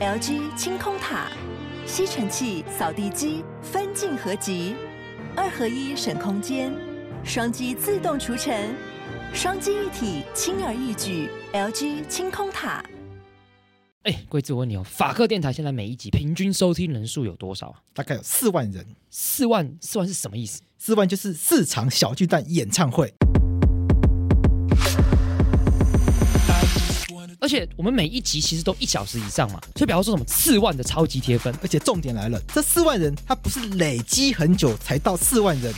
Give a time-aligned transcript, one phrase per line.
[0.00, 1.30] LG 清空塔，
[1.86, 4.74] 吸尘器、扫地机分镜合集，
[5.36, 6.72] 二合一省空间，
[7.22, 8.74] 双击自动除尘，
[9.34, 11.28] 双击一体轻而易举。
[11.52, 12.82] LG 清空塔。
[14.04, 17.82] 哎，贵子，我问你哦，法克电台现在每一集平均收听人数有多少啊？
[17.92, 18.86] 大概有四万人。
[19.10, 20.62] 四万，四万是什么意思？
[20.78, 23.12] 四万就是四场小巨蛋演唱会。
[27.40, 35.74] 而且我们每一集其实都一小时以上嘛，所以比方说什么四万的超级贴分，而且重点来了，这四万人他不是累积很久才到四万人，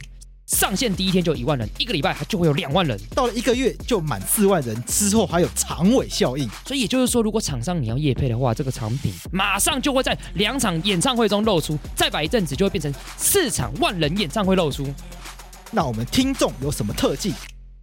[0.47, 6.51] 上线第一天就一万人，一个礼拜他就会有两万人，到了一个月就满四万人，之后还有长尾效应。
[6.66, 14.93] 所以也就是说，如果厂商你要业配的话，这个产品马上就会在两场演唱会中露出，再摆一阵子就会变成四场万人演唱会露出。
[15.71, 17.33] 那我们听众有什么特技？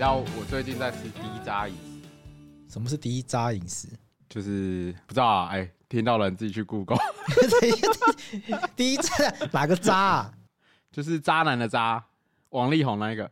[0.00, 2.72] 知道我最近在吃低渣饮食？
[2.72, 3.86] 什么是低渣饮食？
[4.30, 6.96] 就是不知道啊，哎、欸，听到了你自己去 Google。
[8.74, 9.12] 低渣
[9.52, 10.32] 哪个渣啊？
[10.90, 12.02] 就是渣男的渣，
[12.48, 13.30] 王力宏那一个。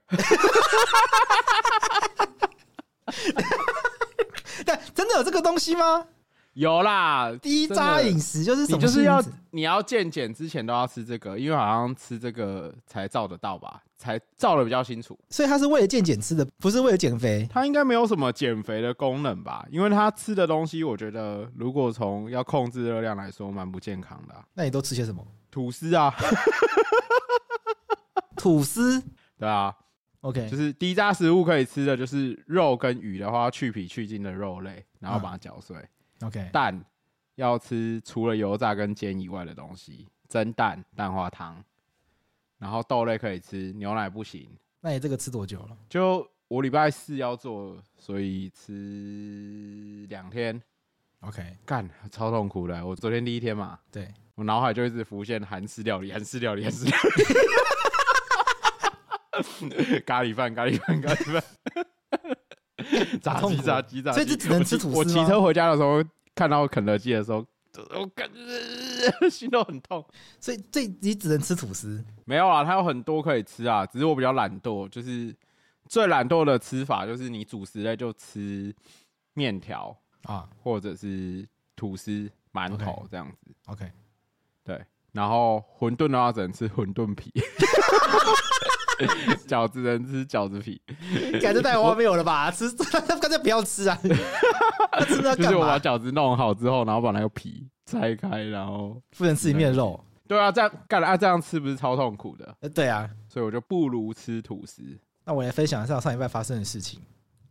[4.67, 6.05] 但真的有这个东西吗？
[6.53, 8.77] 有啦，低渣饮食就是什么？
[8.77, 13.83] 你就是要你要健检之前都要吃这个，因为好像吃这个才照得到吧。
[13.99, 17.47] 才照的比较清楚，所以他是为了健检吃的，不是为了减肥。
[17.51, 19.67] 他应该没有什么减肥的功能吧？
[19.71, 24.45] 因为他吃的东西，我觉得如果从要控制热量来说，蛮不健康的啊。
[24.55, 25.27] 那你都吃些什么？
[25.51, 26.15] 吐司啊
[28.37, 29.03] 吐司，
[29.37, 29.75] 对啊
[30.21, 35.77] ，OK，就是低渣食物可以吃的就是肉跟鱼的话，去皮去筋的肉类，然后把它搅碎。
[36.23, 36.81] OK，蛋
[37.35, 41.65] 要吃除了油炸跟煎以外的东西，蒸蛋、蛋花汤。
[42.59, 44.49] 然后豆类可以吃，牛奶不行。
[44.81, 45.77] 那你这个吃多久了？
[45.89, 50.61] 就我礼拜四要做，所以吃两天。
[51.21, 52.87] OK，干超痛苦的。
[52.87, 56.97] 我昨天第一天嘛，对，我脑海就一直浮现韩式料理，韩式料理，韩式料
[59.87, 61.43] 理， 咖喱饭，咖喱饭，咖喱饭，
[63.21, 64.19] 炸鸡，炸鸡，炸鸡。
[64.19, 64.97] 所以就只能吃吐司。
[64.97, 66.03] 我骑车回家的时候，
[66.35, 67.45] 看到肯德基的时候。
[67.95, 70.05] 我感觉 心都很痛，
[70.41, 72.05] 所以这你只能吃吐司？
[72.25, 75.35] 没有啊，它有很多可以吃啊，只是我比较懒惰，就是
[75.87, 78.75] 最懒惰的吃法就是你主食类就吃
[79.35, 81.47] 面条啊，或者是
[81.77, 83.55] 吐司、馒头这样子。
[83.67, 83.91] OK，, okay.
[84.65, 87.33] 对，然后馄饨的话只能吃馄饨皮。
[89.47, 90.81] 饺子能吃饺子皮，
[91.41, 92.51] 感觉太荒谬了吧？
[92.51, 92.71] 吃
[93.21, 93.99] 干脆不要吃啊！
[95.07, 99.99] 吃那就是我把饺子弄好之后，然后把那个皮拆开，然后不能吃里面的肉。
[100.27, 102.55] 对啊，这样干了啊，这样吃不是超痛苦的？
[102.61, 104.83] 呃，对啊，所以我就不如吃吐司。
[105.25, 107.01] 那我来分享一下我上礼拜发生的事情。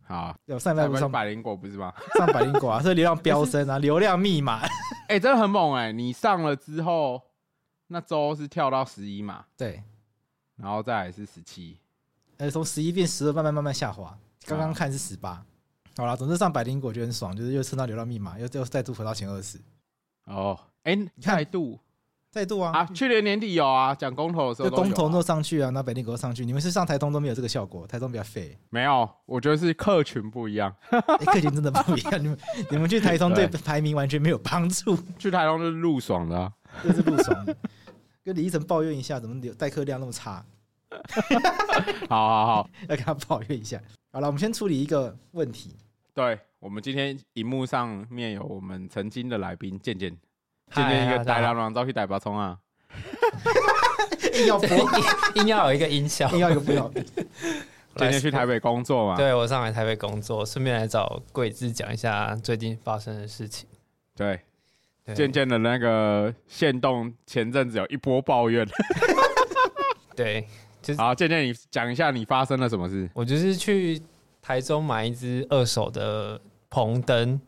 [0.06, 1.92] 好，有上礼拜不上百灵果不是吗？
[2.16, 4.60] 上百灵果啊，所以流量飙升啊，流量密码。
[5.08, 5.92] 哎，真的很猛哎！
[5.92, 7.20] 你上了之后，
[7.88, 9.44] 那周是跳到十一嘛？
[9.56, 9.82] 对。
[10.60, 11.78] 然后再来是十七，
[12.36, 14.16] 呃，从十一变十二，慢慢慢慢下滑。
[14.44, 15.44] 刚刚看是十八，
[15.96, 19.58] 好了，总之上百灵果就很爽，就是又蹭到流量密码，又又再度回到前二十。
[20.24, 21.78] 哦，哎，你看再度，
[22.30, 22.72] 再度啊！
[22.72, 26.44] 啊，去年年底有啊，讲公投的时候，公投都上去啊，那百灵果上去。
[26.44, 28.56] 你们是上台东都没有这个效果，台东比较废。
[28.70, 32.22] 没有，我觉得是客群不一样，客群真的不一样。
[32.22, 32.38] 你们
[32.70, 36.52] 你们去台东对排名完全没有帮助，去台东就是路爽的，啊，
[36.82, 37.56] 就是路爽的。
[38.28, 40.44] 跟李依晨抱怨一下，怎么代课量那么差？
[42.10, 43.80] 好 好好， 要跟他抱怨一下。
[44.12, 45.74] 好了，我们先处理一个问题。
[46.12, 50.14] 对，我们今天荧幕上面有我们曾经的来宾健健，
[50.74, 52.58] 健健一个带两两招去带把葱啊，
[54.38, 54.68] 硬要播，
[55.36, 56.86] 硬要有一个音效，硬要一个不要。
[57.96, 59.16] 健健去台北工作嘛？
[59.16, 63.66] 对，我上来台北工作，顺便来找贵智讲一下最近发生的事情。
[64.14, 64.38] 对。
[65.14, 68.66] 渐渐的那个线动前阵子有一波抱怨，
[70.14, 70.46] 对，
[70.82, 73.08] 就是好，渐渐你讲一下你发生了什么事？
[73.14, 74.00] 我就是去
[74.42, 77.40] 台中买一只二手的棚灯，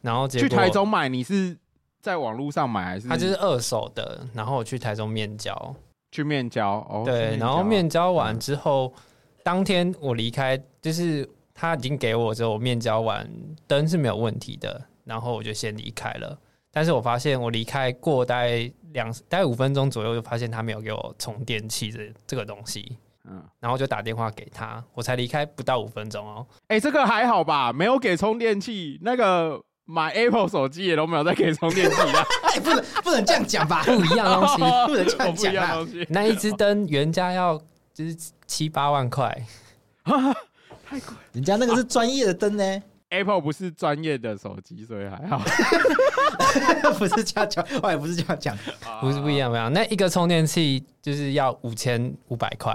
[0.00, 1.56] 然后结果去台中买，你是
[2.00, 3.08] 在网络上买还是？
[3.08, 5.74] 它就是二手的，然后我去台中面交，
[6.10, 7.02] 去面交哦。
[7.04, 9.02] 对，然后面交完之后，嗯、
[9.42, 13.28] 当天我离开，就是他已经给我之后，我面交完
[13.66, 16.38] 灯是没有问题的，然后我就先离开了。
[16.76, 22.98] 但是我发现我离开过大概两大概五分钟左右，就发现他没有给我充电器这这个东西。
[23.24, 26.46] 嗯，然后就打电话给他，我才离开不到五分钟哦。
[26.68, 27.72] 哎、欸，这个还好吧？
[27.72, 32.22] 没有给充电器，那个买 Apple 手机也都没有再给充电器啊。
[32.42, 33.82] 哎、欸，不能不能这样讲吧？
[33.82, 34.56] 不一样东西，
[34.86, 35.74] 不能这样讲 啊。
[35.76, 37.58] 东西那一支灯原价要
[37.94, 38.14] 就是
[38.46, 39.34] 七八万块，
[40.84, 41.16] 太贵。
[41.32, 42.82] 人家那个是专业的灯呢。
[43.10, 45.38] Apple 不是专业的手机，所以还好。
[46.98, 48.56] 不是这样讲，我也不是这样讲，
[49.00, 49.72] 不是不一样，不一样。
[49.72, 52.72] 那一个充电器就是要五千五百块。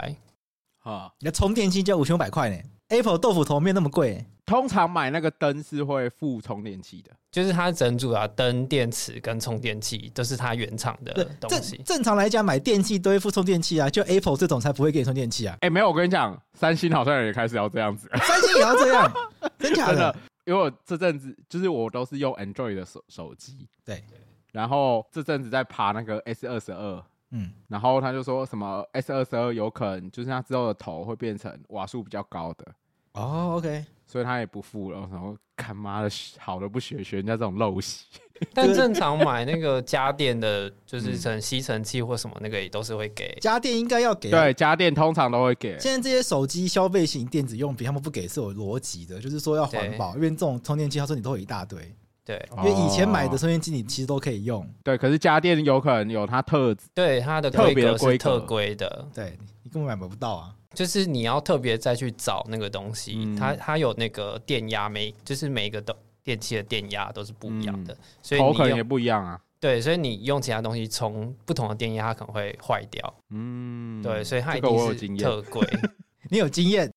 [0.83, 2.57] 啊，你的充电器就要五千五百块呢
[2.89, 4.25] ？Apple 豆腐头没有那么贵。
[4.51, 11.77] 通常买那个灯是会附充电器的，就是它整组啊，灯、电池跟充电器都是它原厂的东西。
[11.77, 15.53] 正正常来讲，买电器都会附充电器啊，就 Apple 这种才不会给你充电器啊。
[15.61, 19.13] 哎、欸，没有，我跟你讲，三星好像也开始要这样子， 三星也要这样，
[19.57, 19.93] 真假的？
[19.93, 24.03] 真的，因为我这阵子就是我都是用 Android 的手手机，对，
[24.51, 27.01] 然后这阵子在爬那个 S 二十二。
[27.33, 32.67] 嗯，然后他就说什么 S 二十二有可能就是它之后的头会变成瓦数比较高的
[33.13, 35.07] 哦，OK，所以他也不付了。
[35.11, 38.05] 然后看妈的，好的不学学人家这种陋习。
[38.55, 43.31] 但正常买那个家电的，就是成吸尘器或什么那个也都是会给。
[43.39, 45.77] 家电应该要给，对，家电通常都会给。
[45.77, 51.79] 现在这些手机消费型电子用品，他们不给是有逻辑的，就是说要环保，因为这种充电器他说你都有一大堆。
[52.23, 54.67] 对，因为以前买的充电器你其实都可以用。
[54.83, 59.37] 对，可是家电有可能有它特，对它的特别的规特规的，对
[59.71, 60.55] 你根本买不到啊。
[60.73, 69.39] 就是你要特别再去找那个东西，嗯、它它有那个电压，每就是每一个都电器的电压都是不一样的，嗯、所以头可能也不一样啊。
[69.59, 73.13] 对，所以你用其他东西充不同的电压，它可能会坏掉。
[73.29, 75.61] 嗯，对，所以它一定是特贵。
[76.29, 76.91] 你有经验？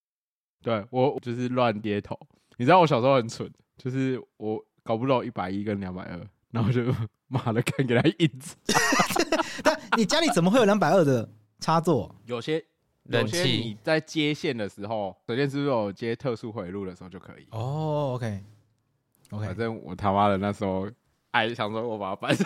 [0.63, 2.19] 对我就是乱跌头。
[2.57, 3.49] 你知道我小时候很蠢，
[3.79, 4.65] 就是我。
[4.87, 6.83] 搞不到一百一跟两百二，然后就
[7.29, 8.55] 妈的看给他印子。
[9.65, 11.27] 但你家里怎么会有两百二的
[11.65, 12.15] 插座？
[12.27, 12.63] 有些
[13.05, 17.47] 有些你在接线的时候，水电是不是有接特殊回路的时候就可以？
[17.53, 18.45] 哦，OK，OK。
[19.31, 19.47] Okay, okay.
[19.47, 20.87] 反正我他妈的那时候，
[21.31, 22.37] 哎，想说我把它搬。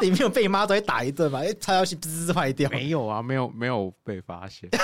[0.00, 1.38] 你没有被妈都打一顿吧？
[1.38, 2.68] 哎，插下去滋滋坏掉。
[2.70, 4.68] 没有啊，没有没有被发现。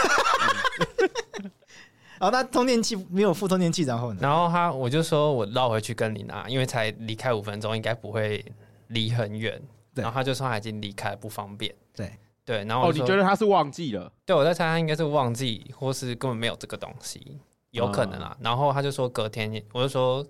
[2.21, 4.21] 哦，那充电器没有附充电器，然后呢？
[4.23, 8.45] 然后他我就说我绕回去跟你拿，因为才离开五分钟，应该不会
[8.87, 9.61] 离很远。
[9.93, 11.75] 对然后他就说他已经离开，不方便。
[11.95, 12.13] 对
[12.45, 14.13] 对，然后哦，你觉得他是忘记了？
[14.25, 17.39] 对，我在猜他应该是忘记，或是根本没有这个东西，
[17.71, 18.37] 有可能啊。
[18.39, 20.27] 嗯、然后他就说隔天，我就说。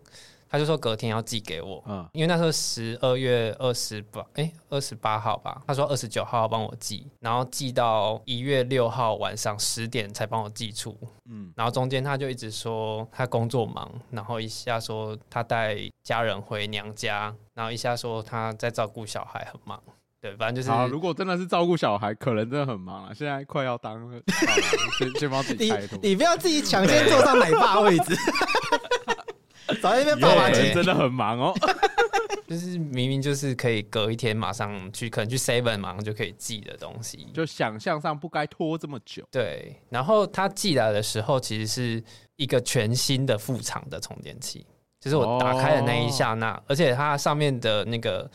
[0.52, 5.62] 他就说隔天要寄给我，嗯，因为那时候十二月二十八，哎，二十八号吧。
[5.66, 10.94] 他说二十九号要帮我寄，然后寄到一月六号晚上十点才帮我寄出，
[11.24, 15.74] 嗯，然后中间他就一直说他工作忙，然后一下说他带
[16.04, 19.82] 家人回娘家，然后一下说他在照顾小孩很忙，
[20.22, 20.70] 对，反正就是。
[20.70, 23.12] 好，如果真的是照顾小孩，可能真的很忙了。
[23.12, 24.22] 现在快要当了，
[24.96, 25.98] 先先帮自己开脱。
[26.00, 28.16] 你不要自己抢先坐上奶爸位置。
[29.82, 31.54] 早一边爸爸机真的很忙哦，
[32.46, 39.24] 就是明明就是可以隔一天马上去，可能去 Seven 马上就可以寄的东西，就想象上不该拖这么久。
[39.30, 42.04] 对，然后他寄来的时候，其实是
[42.36, 44.66] 一个全新的副厂的充电器，
[45.00, 48.30] 就是我打开的那一刹那，哦、而且它上面的那个，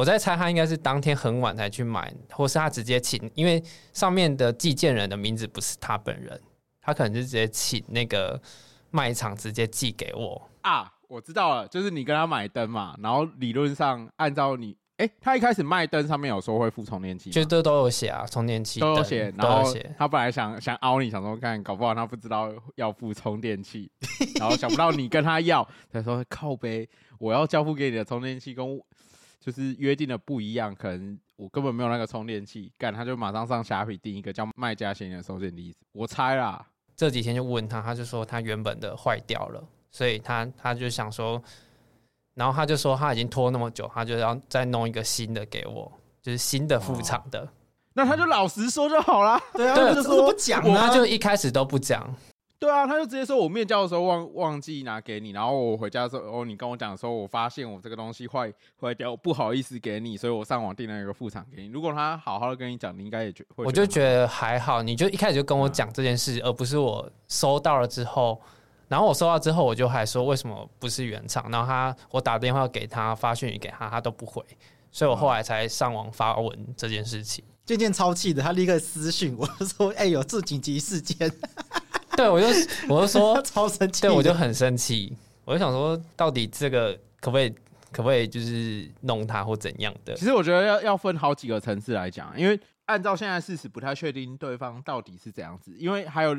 [0.00, 6.40] 我在猜他应该是当天很晚才去买，或是他直接请，因为上面的寄件人的名字不是他本人，
[6.80, 8.40] 他可能是直接请那个
[8.90, 10.40] 卖场直接寄给我。
[10.62, 23.90] 啊，我知道了，就是你跟他买灯嘛，然后理论上按照你，哎、欸，他一开始卖灯上面有说会附充电器，就这都有写啊，充电器都有写，然后他本来想想凹你，想说看，搞不好他不知道要附充电器，
[24.38, 26.88] 然后想不到你跟他要，他说靠呗，
[27.18, 28.80] 我要交付给你的充电器跟
[29.40, 39.64] 就是约定的不一样，可能我根本没有那个充电器，干他就马上上虾皮订一个叫卖家嫌疑的收件地址，我猜啦，这几天就问他，他就说他原本的坏掉了。
[39.92, 41.42] 所以他他就想说，
[42.34, 45.90] 然后他就说他已经拖那么久，他就要再弄一个新的给我，
[46.22, 47.48] 就是新的副厂的。
[47.94, 49.36] 那他就老实说就好了。
[49.52, 52.08] 对啊，他就说不讲，他就一开始都不讲。
[52.60, 61.68] 对啊，他就直接说我面交的时候忘忘记拿给你，然后我回家的时候，哦，你跟我讲的时候，我发现我这个东西坏坏掉，不好意思给你，所以我上网订了一个副厂给你。
[61.68, 63.64] 如果他好好的跟你讲，你应该也觉会。
[63.64, 68.38] 我就觉得还好，你就一开始就跟我讲这件事，而不是我收到了之后。
[68.88, 71.50] 然后我收到之后，我就还说为什么不是原厂？
[71.50, 74.44] 然后他我打电话给他，发讯息给他，他都不回，
[74.90, 77.42] 所以我后来才上网发文这件事情。
[77.64, 81.32] 渐渐超气的，他立刻私讯我 说：“哎、欸，有这紧急事件。”
[82.16, 82.46] 对，我就
[82.88, 87.50] 我就说 超生气，对，我就很生气，我就想说，到底这个可不可以，
[87.92, 90.14] 可不可以就是弄他或怎样的？
[90.14, 96.36] 其实我觉得要要分好几个层次来讲，因为按照现在事实，不太确定对方到底是怎样子，因为还有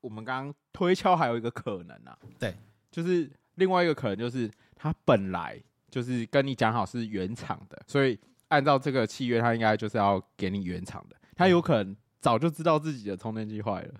[0.00, 2.54] 我们刚刚推敲还有一个可能啊，对，
[2.90, 13.94] 就是另外一个可能就是他本来就是跟你讲好是原厂的，所以按照这个契约，他应该就是要给你原厂的，他有可能早就知道自己的充电器坏了。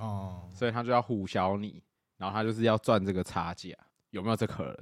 [0.00, 1.82] 哦，所以他就要唬小你，
[2.16, 3.68] 然后他就是要赚这个差价，
[4.10, 4.76] 有没有这可能？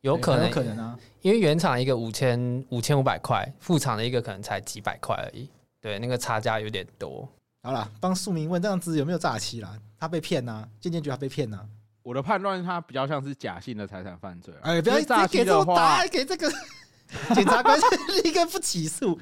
[0.00, 5.48] 有可能，有可能啊，因为原厂一个五千五千五百块，副厂的一个可能才几百块而已，
[5.80, 7.28] 对，那个差价有点多。
[7.62, 9.78] 好了，帮庶民问这样子有没有诈欺啦？
[9.98, 11.66] 他被骗呐、啊，渐渐觉得他被骗呐、啊。
[12.02, 14.52] 我的判断，他比较像是假性的财产犯罪。
[14.62, 16.50] 哎，不要诈欺的话，给这个
[17.32, 17.78] 检察官
[18.24, 19.16] 立刻不起诉。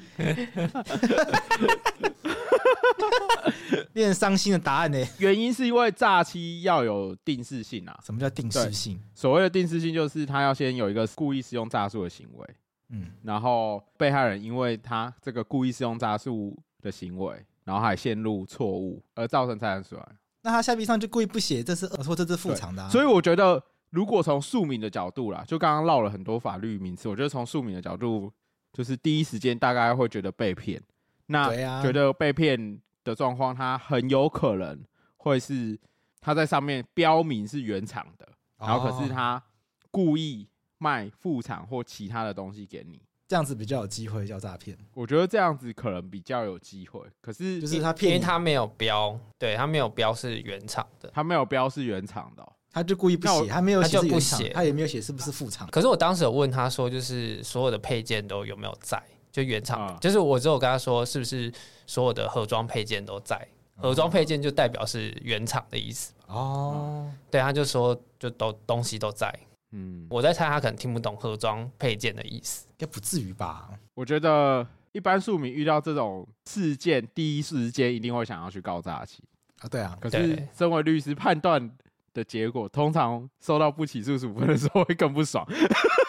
[3.93, 4.97] 令人伤心的答案呢？
[5.19, 7.99] 原因是因为诈欺要有定势性啊。
[8.03, 9.01] 什么叫定势性？
[9.13, 12.47] 所谓的定势性就是他要先有一个故意使用诈术的行为，
[12.89, 20.07] 嗯，然后被害人因为他这个故意使用诈术的行为，然后还陷入错误而造成财产损害。
[20.43, 28.31] 那他下笔上就故意不写这是呃说这是副厂的、啊，所以我觉得如果从庶民的角度啦，就刚刚唠了很多法律名词，我觉得从庶民的角度，
[28.73, 30.81] 就是第一时间大概会觉得被骗，
[31.31, 32.79] 那觉得被骗。
[33.03, 34.79] 的状况，他很有可能
[35.17, 35.75] 会是
[36.19, 39.41] 他在上面标明是原厂的，然后可是他
[39.89, 40.47] 故意
[40.77, 44.77] 卖副厂或其他的东西给你，这样子比较有机会叫诈骗。
[44.93, 55.67] 我觉得这样子可能比较有机会，可是就是他骗，因为他没有标，对他没有标是原厂的，他没有标是原厂的，他就故意不写，他没有写不写，他也没有写是不是副厂。
[55.71, 59.01] 可是我当时有问他说，就是所有的配件都有没有在？
[59.31, 61.51] 就原厂，嗯、就是我只有跟他说，是不是
[61.87, 63.47] 所有的盒装配件都在？
[63.77, 66.13] 盒装配件就代表是原厂的意思。
[66.27, 69.33] 哦，对，他就说就都东西都在。
[69.71, 73.69] 嗯，我在猜他可能听不懂盒装配件的意思，应该不至于吧？
[73.95, 79.23] 我觉得一般庶民遇到这种事件，第一时间一定会想要去告诈欺
[79.61, 79.67] 啊。
[79.67, 81.71] 对啊，可是身为律师判断
[82.13, 85.43] 的结果，通常收到不起诉处分的时候会更不爽。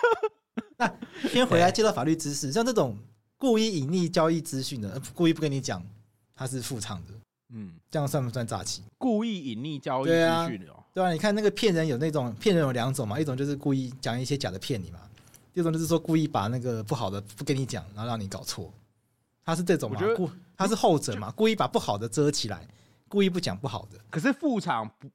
[0.77, 0.93] 那
[1.31, 2.99] 先回来介绍法律知识，像这种。
[3.43, 5.83] 故意隐匿交易资讯的，故意不跟你讲
[6.33, 7.15] 他是副厂的，
[7.49, 8.85] 嗯，这样算不算诈欺？
[8.97, 15.01] 故意隐匿交易资讯哦，对啊，你看那个骗人有那种骗人有两种嘛，一种就是故意讲一些假的骗你嘛，
[15.53, 18.73] 第二种就是说故意把那个不好的不跟你讲，然后让你搞错，
[19.45, 20.01] 他是这种嘛？
[20.15, 21.29] 故他是后者嘛？
[21.33, 22.65] 故意把不好的遮起来，
[23.09, 23.99] 故意不讲不好的。
[24.09, 25.11] 可是副厂不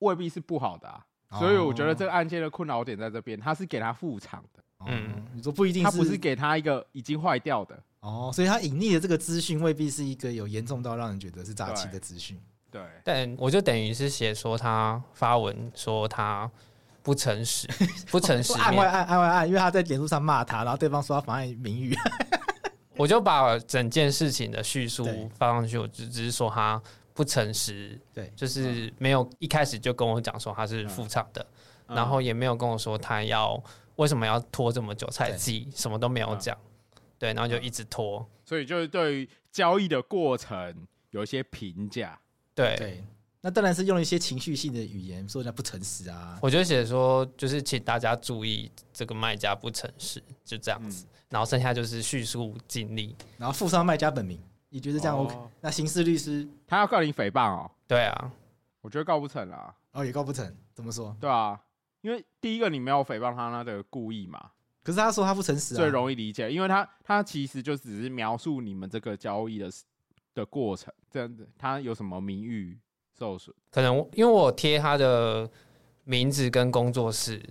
[0.00, 1.02] 未必是不好的啊，
[1.38, 4.62] 所以我觉得这个案件的困扰点在这边，他是给他副厂的。
[4.86, 7.78] 嗯，你说不一定，他不是给他一个已经坏掉的。
[8.00, 12.40] 哦，所以他隐匿的这个资讯未必是一个有严重到让人觉得是诈欺的资讯。
[12.70, 16.50] 对，但我就等于是写说他发文说他
[17.02, 17.68] 不诚实，
[18.10, 21.94] 不诚实，按外按按外按，因为他在脸书上骂他，然后对方说他妨碍名誉，
[22.96, 25.06] 我就把整件事情的叙述
[25.36, 26.80] 发上去，我只只是说他
[27.12, 31.46] 不诚实，对，就是没有一开始就跟我讲说他是副厂的，
[31.86, 33.62] 然后也没有跟我说他要。
[34.00, 35.68] 为什么要拖这么久才寄？
[35.76, 36.56] 什么都没有讲，
[37.18, 40.74] 对，然后就一直拖，所以就是对于交易的过程
[41.10, 42.18] 有一些评价，
[42.54, 43.04] 对，对，
[43.42, 46.38] 那当然是用一些情绪性的语言说人家不诚实啊。
[46.40, 54.40] 我就写说，就是请大家注意这个卖家不诚实，就这样子，然后剩下就是叙述尽力，然后附上卖家本名。
[54.70, 55.36] 你觉得这样 OK？
[55.60, 57.70] 那刑事律师他要告你诽谤哦？
[57.86, 58.32] 对啊，
[58.80, 59.74] 我觉得告不成啦。
[59.92, 61.14] 哦，也告不成，怎么说？
[61.20, 61.60] 对啊。
[62.02, 64.50] 因为第一个你没有诽谤他那的故意嘛，
[64.82, 69.70] 可是他说他不诚实，最容易理解，因为他他其实就只是描述你们这个交易的
[70.34, 72.78] 的过程，这样子他有什么名誉
[73.18, 73.52] 受损？
[73.70, 75.48] 可能因为我贴他的
[76.04, 77.42] 名字跟工作室，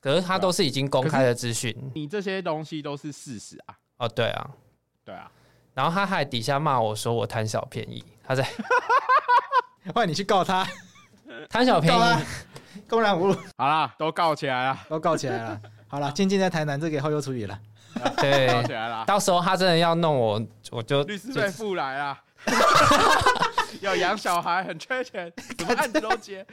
[0.00, 3.76] 可是他都是已经公开的资讯，你这些东西都是事实啊。
[3.96, 4.50] 哦，对啊，
[5.04, 5.28] 对啊，
[5.74, 8.48] 然后他还底下骂我说我贪小便宜，他在，
[9.92, 10.64] 欢迎你去告他
[11.50, 11.98] 贪小便宜。
[12.88, 15.60] 公然侮辱，好啦，都告起来了，都告起来了。
[15.86, 17.58] 好了，静静在台南，这个后又处理了。
[18.16, 19.04] 对，告起来了。
[19.06, 22.18] 到时候他真的要弄我，我就律师费付来啊。
[23.80, 26.46] 要养小孩，很缺钱，什么案子都接。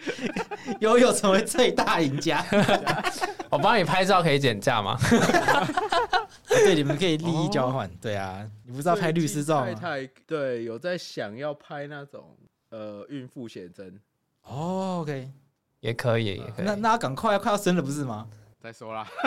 [0.80, 2.44] 悠悠成为最大赢家。
[3.50, 4.98] 我帮你拍照可以减价吗？
[6.48, 7.89] 对，你们可以利益交换。
[8.01, 9.74] 对啊，你不知道拍律师照吗？
[9.74, 12.36] 太太对，有在想要拍那种
[12.70, 14.00] 呃孕妇写真。
[14.44, 15.30] 哦，OK。
[15.86, 16.65] 也可以，也可以。
[16.65, 18.27] 那那赶快快要生了不是吗？
[18.62, 19.08] 再说啦。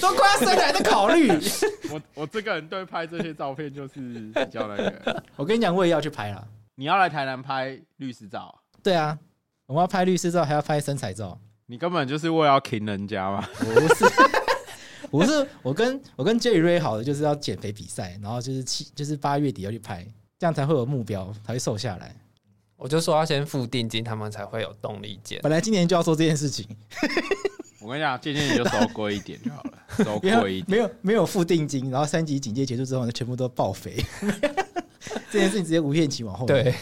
[0.00, 1.28] 都快要生了还在考虑。
[1.90, 5.22] 我我这个人对拍这些照片就是比较那个。
[5.36, 6.48] 我跟你讲，我也要去拍了。
[6.74, 8.62] 你要来台南拍律师照？
[8.82, 9.18] 对啊，
[9.66, 11.38] 我们要拍律师照，还要拍身材照。
[11.66, 13.48] 你根本就是为了要停人家嘛？
[13.58, 14.04] 不是，
[15.10, 20.06] 不是，我跟我跟 Jerry Ray 好的就是要减肥比赛，然后就是七就是八月底要去拍，
[20.38, 22.14] 这样才会有目标，才会瘦下来。
[22.76, 25.40] 我就说要先付定金，他们才会有动力减。
[25.42, 26.66] 本来今年就要做这件事情。
[27.80, 29.72] 我跟你讲，今年你就收贵一点就好了，
[30.04, 30.64] 收贵一点。
[30.68, 33.96] 没有没有付定金，然后三级警戒结束之后呢，全部都报废。
[35.30, 36.46] 这件事情直接无限期往后。
[36.46, 36.74] 对，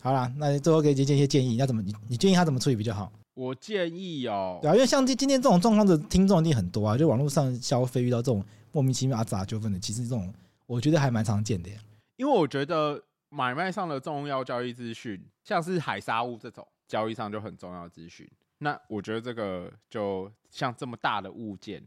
[0.00, 3.10] 好了，那最后给姐姐一些建议，要怎么你你建议他怎么处理比较好？
[3.34, 10.32] 我建议哦，对啊，因为像今今天这种状况的听众一定很多啊，就网络上消费遇到这种莫名其妙啊杂纠纷的，其实这种
[10.66, 11.70] 我觉得还蛮常见的。
[12.16, 13.00] 因为我觉得
[13.30, 21.86] 买卖上的重要交易资讯，像是海沙物这种交易上就很重要的资讯，那我觉得这个就像这么大的物件，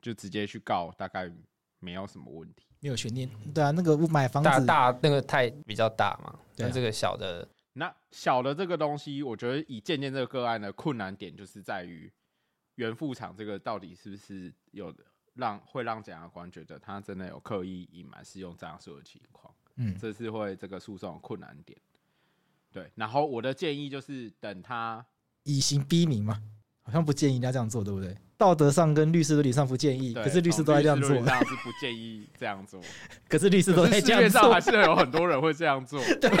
[0.00, 1.32] 就直接去告，大概
[1.78, 3.28] 没有什么问题，没有悬念。
[3.52, 4.60] 对啊，那个买房子大
[4.92, 7.48] 大那个太比较大嘛，对、啊，这个小的。
[7.74, 12.12] 那小的这个东西，我觉得以渐渐这个个案的困难点，就是在于
[12.74, 14.94] 原副厂这个到底是不是有
[15.36, 21.76] 让会让检察官觉得他真的有刻意隐瞒使用这样说的情况，嗯，这是会这个诉讼困难点。
[22.72, 25.04] 对，然后我的建议就是等他
[25.42, 26.42] 以刑逼民嘛，
[26.82, 28.16] 好像不建议人家这样做，对不对？
[28.38, 32.80] 道德上跟律师伦理上不建议，可是律师都在这样做，是不建议这样做，
[33.28, 36.02] 可是律师都在这样做， 世界上还是有很多人会这样做。
[36.18, 36.28] 对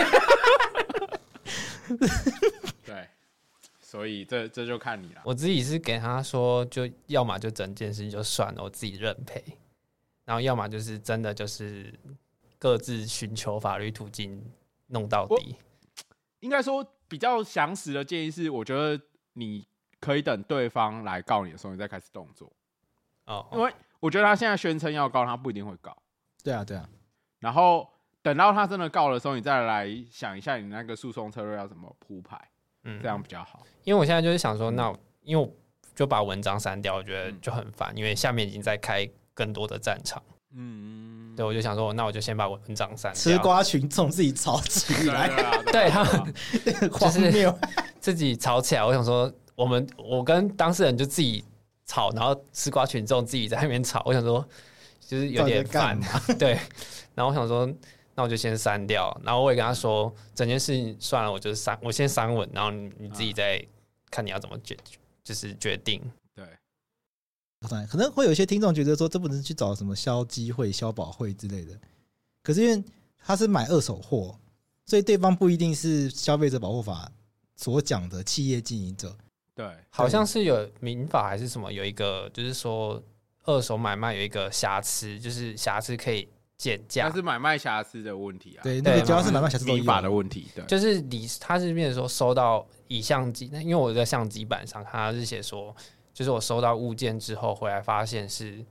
[2.84, 3.06] 对，
[3.78, 5.22] 所以这这就看你了。
[5.24, 9.44] 我自己是给他说，就要么就整件事情就算了，我自己认赔，
[10.24, 11.94] 然后要么就是真的就是
[12.62, 14.40] 各自寻求法律途径
[14.86, 15.56] 弄到底。
[16.38, 19.02] 应该说比较详实的建议是，我觉得
[19.32, 19.66] 你
[19.98, 22.52] 可以等对方来告你的时候，你再开始动作。
[23.24, 25.96] 哦，因为我觉得他现在宣称要告，他不一定会告。
[26.44, 26.88] 对啊，对啊，
[27.40, 27.88] 然后。
[28.24, 32.40] 等到他真的告的时候，你再来想一下你那个诉讼策略要怎么铺排，
[32.84, 33.66] 嗯，这样比较好。
[33.82, 35.52] 因为我现在就是想说，那因为我
[35.96, 40.22] 就把文章删掉，我觉得就很烦，因为下面已经在开更多的战场。
[40.54, 43.14] 嗯，对，我就想说，那我就先把文章删掉。
[43.14, 45.28] 吃瓜群众自己吵起来，
[45.72, 46.34] 对 他们
[47.00, 47.54] 就是
[48.00, 48.84] 自己吵起来。
[48.84, 51.44] 我想说，我们我跟当事人就自己
[51.86, 54.02] 吵，然后吃瓜群众自己在那边吵。
[54.04, 54.46] 我想说，
[55.00, 55.98] 就是有点烦。
[56.38, 56.58] 对，
[57.14, 57.68] 然后我想说。
[58.14, 63.58] 那我就先删掉，然后我也跟他说，整件事情算了，我就删，我先删文，然后你自己再
[64.10, 64.76] 看你要怎么决，
[65.24, 65.98] 就是决定。
[67.68, 71.78] 对，可能会有一些听众觉得说，这不能去找什么消基会、消保会之类的。
[72.42, 72.84] 可是因为
[73.18, 74.38] 他是买二手货，
[74.86, 77.10] 所以对方不一定是消费者保护法
[77.56, 79.16] 所讲的企业经营者。
[79.54, 83.02] 对，好像是有民法还是什么，有一个就是说
[83.44, 86.28] 二手买卖有一个瑕疵，就是瑕疵可以。
[86.58, 88.62] 减价，那是买卖瑕疵的问题啊。
[88.62, 90.46] 对，那个主要是买卖瑕疵民法的问题。
[90.54, 95.74] 对，就是你，他是变成说收到以相机，那因为我在相机板上，他是写说，
[96.12, 98.64] 就是我收到物件之后回来发现是，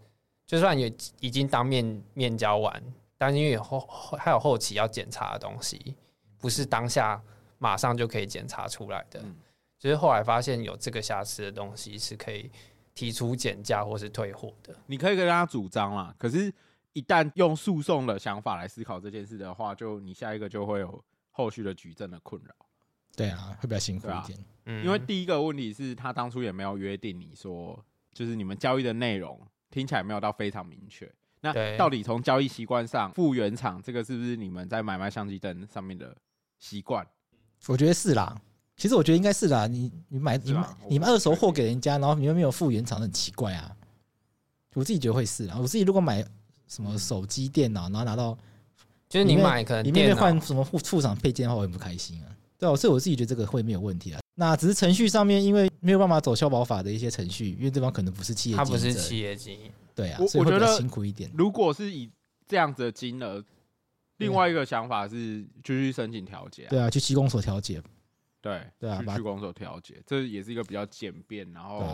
[0.45, 2.81] 就算也已经当面面交完，
[3.17, 5.95] 但是因为后还有后期要检查的东西，
[6.37, 7.21] 不是当下
[7.57, 9.35] 马上就可以检查出来的，嗯、
[9.77, 12.51] 就是后来发现有这个瑕疵的东西是可以
[12.93, 14.75] 提出减价或是退货的。
[14.85, 16.53] 你可以跟他主张啦，可是。
[16.93, 22.53] 一旦用诉讼的想法来思考这件事的话，就你下一个就会有后续的举证的困扰。
[23.15, 24.37] 对啊，会比较辛苦一点。
[24.65, 31.11] 嗯，因为第一个问题是他当初也没有约定你说，就是你们交易的内容听起来没有到非常明确。
[31.41, 36.15] 那到底从交易习惯上复原厂，这个是不是你们在买卖相机灯上面的
[36.59, 37.05] 习惯？
[37.67, 38.39] 我觉得是啦。
[38.75, 39.67] 其实我觉得应该是啦。
[39.67, 43.75] 你你买你买你们二手货给人家，然后你又没有复原厂，很奇怪啊。
[44.73, 45.57] 我自己觉得会是啊。
[45.59, 46.25] 我自己如果买。
[46.67, 48.33] 什么手机、电脑，然后拿到，
[49.09, 52.31] 就是你买可能里面换什么副副厂配件的话，我很不开心啊。
[52.57, 54.20] 对啊，所以我自己觉得这个会没有问题啊。
[54.35, 61.29] 那只是程序上面，因为没有办法走消保法的一些程序，因为对方可能不是企业，他不是企业经营，对啊，所以会比较辛苦一点。
[61.33, 62.09] 如果是以
[62.47, 63.43] 这样子的金额，
[64.17, 67.81] 另外一个想法是就去申请调解，对啊，去区公所调解，
[68.41, 71.85] 对对啊，去区公所调解，这也是一个比较简便，然后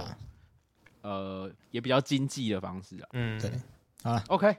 [1.02, 3.08] 呃也比较经济的方式啊。
[3.14, 3.52] 嗯，对，
[4.04, 4.56] 好了，OK。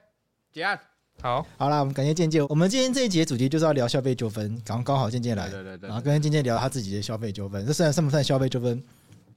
[0.50, 0.80] 结案，
[1.20, 2.46] 好，好了，我们感谢健健。
[2.48, 7.66] 我们今天这一节主题就是要聊消费纠纷，刚刚好健健来，对对对，然后跟健健聊他自己的消费纠纷。
[7.66, 8.80] 这虽然算不算消费纠纷，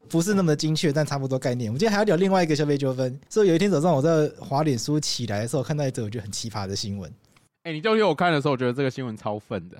[0.08, 1.72] 不是那么的精确，但差不多概念。
[1.72, 3.20] 我们今天还要聊另外一个消费纠纷。
[3.30, 7.12] 所以有一天早上我在滑脸书起来的时候，看到一则我觉得很奇葩的新闻。
[7.64, 9.78] 哎，你丢给我看的时候，我觉得这个新闻超愤的。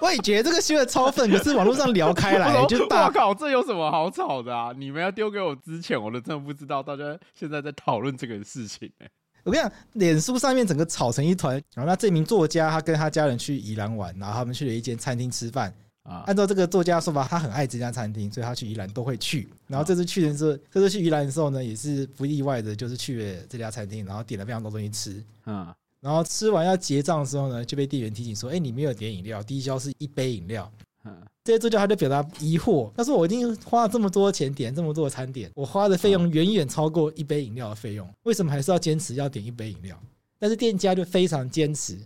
[0.00, 4.72] 我也觉得这个新闻超愤，可是网络上聊开来， 就大我靠，这有什么好吵的啊？
[4.74, 9.10] 你们要丢给我之前，我都真的不知道大家现在在讨论这个事情呢、欸。
[9.44, 11.54] 我跟你讲，脸书上面整个吵成一团。
[11.74, 15.72] 然后那这名作家，他跟他家人去宜兰玩，然后他们去了一间餐厅吃饭。
[16.04, 19.48] 啊，按照这个作家说法，他很爱这家餐厅，所以他去宜兰都会去。
[19.68, 25.24] 然后这次去的时候，这次去宜兰的时候呢，也是不意外的，就是去了这家餐厅，然后点了非常多东西吃。
[25.46, 25.72] 嗯。
[26.00, 30.68] 然后吃完要结账的时候呢，就被店员提醒说：“哎，你没有点饮料，低消是一杯饮料。”
[31.44, 40.00] 这些作家他就表达疑惑，他说：“我已经花了这么多钱点这么多的餐点，我花的费用远远超过一杯饮料的费用，为什么还是要坚持要点一杯饮料？”
[40.38, 41.98] 但是店家就非常坚持，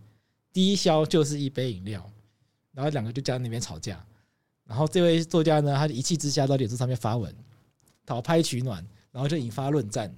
[0.53, 2.05] 低消就是一杯饮料。
[2.73, 4.05] 然后两个就在那边吵架。
[4.67, 7.35] 然后这位作家呢，他就一气之下到脸书上面发文
[8.05, 10.15] 讨拍取暖，然后就引发论战。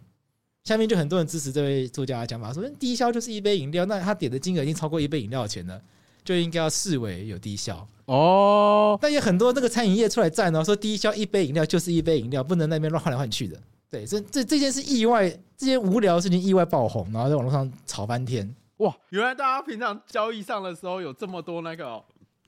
[0.65, 5.81] 下面就很多人支持这位作家的讲法，说低消就是一杯饮料，那他点的金额已经超过一杯饮料的钱了，
[6.29, 8.99] 就应该要视为有低消哦。
[9.01, 13.59] 但有很多那个餐饮业出来站哦，说低消一杯饮料就是一杯饮料，不能那边乱换来换去的。
[13.89, 18.55] 对，这这这件事意外，这件无聊的事情意外爆红，然后在网络上吵翻天。
[18.77, 22.05] 哇，原来大家平常交易上的时候有这么多那个、哦。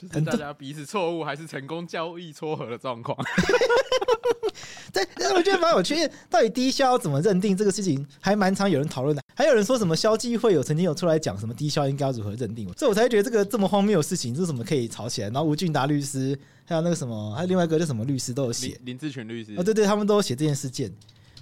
[0.08, 3.16] 就是大家彼此错误还是成功交易撮合的状况，
[4.92, 5.94] 对，但是我觉得蛮有趣。
[6.28, 9.22] 到底低消怎么认定这个事情，还蛮常有人讨论的。
[9.34, 15.28] 还有人说什么消基会有曾经有出来讲什么低消应该如何认定，所以我才觉得这个这么荒谬的事情，这是什么可以吵起来？
[15.28, 20.88] 然后吴俊达律师，还有那个什么，还有另外一个叫什么律师都有写，林志群律师哦，对对，他们都有写这件事件，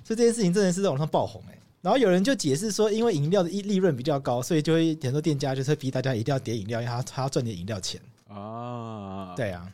[0.05, 1.59] 所以这件事情真的是在网上爆红哎。
[1.81, 8.01] 然后有人就解释说，因为饮料的利利润比较高，所以就会很多店家就是会逼大家一定要点饮料，因为他他要赚点饮料钱。
[8.29, 9.73] 啊，对啊，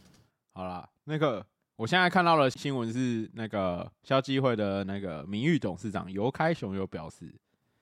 [0.53, 1.45] 好啦，那个
[1.77, 7.35] 我现在看到的新闻是那个消基会的那个名誉董事长游开雄有表示，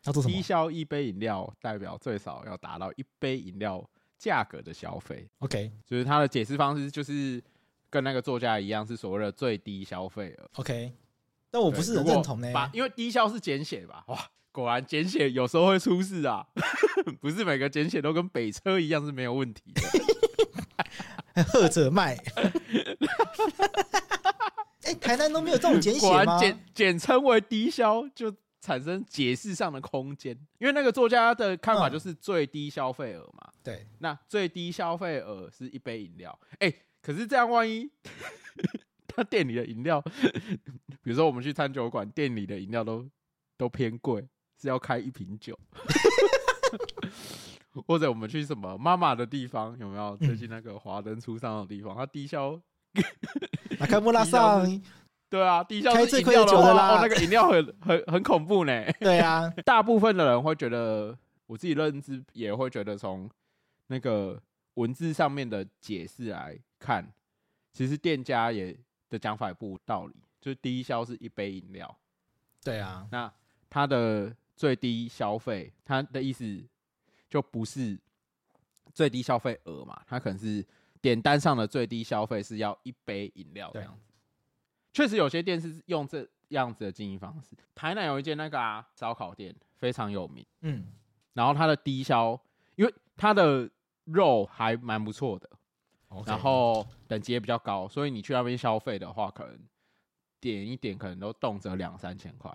[0.03, 0.35] 他做什么？
[0.35, 3.85] 低消一杯饮料代表最少要达到一杯饮料
[4.19, 5.29] 价格的消费。
[5.41, 7.43] OK，就是他的解释方式就是
[7.91, 10.51] 跟那个作家一样，是所谓的最低消费额。
[10.55, 10.93] OK，
[11.51, 14.05] 但我不是很认同呢，因为低消是简写吧？
[14.09, 14.19] 哇，
[14.51, 16.47] 果然简写有时候会出事啊，
[17.21, 19.83] 不是每个简写都跟北车一样是没有问题的。
[21.49, 22.17] 喝着卖，
[24.83, 26.39] 哎，台南都没有这种简写吗？
[26.39, 30.37] 简简称为低消，就产生解释上的空间。
[30.59, 33.51] 因为那个作家的看法就是最低消费额嘛。
[33.63, 36.39] 对，那最低消费额是一杯饮料。
[36.59, 37.91] 哎，可是这样万一
[39.07, 40.01] 他店里的饮料，
[41.03, 43.07] 比如说我们去餐酒馆，店里的饮料都
[43.57, 44.27] 都偏贵，
[44.61, 45.59] 是要开一瓶酒。
[47.87, 50.17] 或者我们去什么妈妈的地方有没有？
[50.19, 52.61] 最近那个华灯初上的地方，它低消，
[53.79, 54.63] 那开幕拉上，
[55.31, 58.85] 对啊，低消是饮料的话，哦，那个饮料很很很恐怖呢。
[59.01, 63.31] 对啊，大部分的人会觉得，我自己认知也会觉得，从
[63.87, 64.39] 那个
[64.75, 67.11] 文字上面的解释来看，
[67.73, 68.77] 其实店家也
[69.09, 71.97] 的讲法也不无道理，就是低消是一杯饮料。
[72.63, 73.33] 对啊，那
[73.71, 76.63] 它的最低消费，它的意思。
[77.33, 77.99] 就不是
[78.93, 80.63] 最低消费额嘛，它可能是
[81.01, 84.13] 点单上的最低消费是要一杯饮料这样子。
[84.93, 87.57] 确实有些店是用这样子的经营方式。
[87.75, 90.85] 台南有一间那个啊烧烤店非常有名，嗯，
[91.33, 92.39] 然后它的低消，
[92.75, 93.71] 因为它的
[94.05, 95.49] 肉还蛮不错的，
[96.27, 99.59] 然后等级也比较高，所以你去那边消费的话，可能
[100.39, 102.55] 点一点可能都动辄两三千块。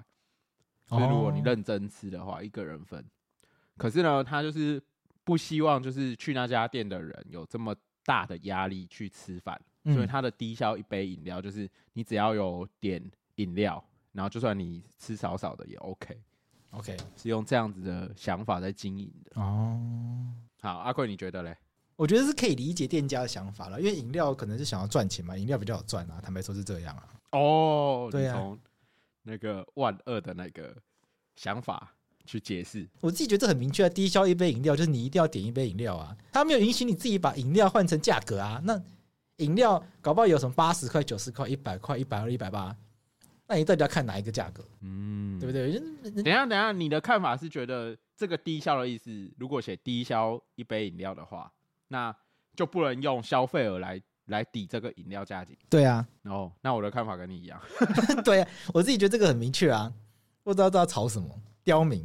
[0.85, 3.03] 所以如果你认真吃的话，一个人分。
[3.77, 4.81] 可是呢，他就是
[5.23, 13.03] 不希望就是去那家店的人有这么大的压力去吃饭，嗯，所以他的低消一杯饮料就是你只要有点
[13.35, 16.99] 饮料，然后就算你吃少少的也 OK，OK，okay.
[17.15, 19.41] 是用这样子的想法在经营的。
[19.41, 19.79] 哦，
[20.61, 21.55] 好，阿贵你觉得嘞？
[21.95, 27.09] 我觉得是可以理解店家的想法了，因为饮料可能是想要赚钱嘛，饮料比较好赚啊，坦白说是这样啊。
[27.31, 28.59] 哦，对啊，从
[29.23, 30.75] 那个万恶的那个
[31.35, 31.93] 想法。
[32.27, 38.61] 去解释，我自己觉得这很明确啊，低消一杯饮料就是你一定要点一杯饮料啊，他没有允许你自己把饮料换成价格啊。
[38.65, 38.79] 那
[39.37, 42.75] 饮料搞不好有什么八十块、九十块、一百块、一百二、一百八，
[43.47, 44.63] 那你到底要看哪一个价格？
[44.81, 45.79] 嗯，对不对？
[46.11, 51.51] 等一下，等一下，你的看法是觉得这个低消的意思，如果写低消一杯饮料的话，
[51.87, 52.13] 那
[52.55, 55.55] 就不能用消费额来来抵这个饮料价钱？
[55.69, 57.61] 对啊，然后那我的看法跟你一样，
[58.25, 59.93] 对啊，我自己觉得这个很明确啊，
[60.43, 61.29] 不知道知道吵什么，
[61.67, 62.01] 刁民。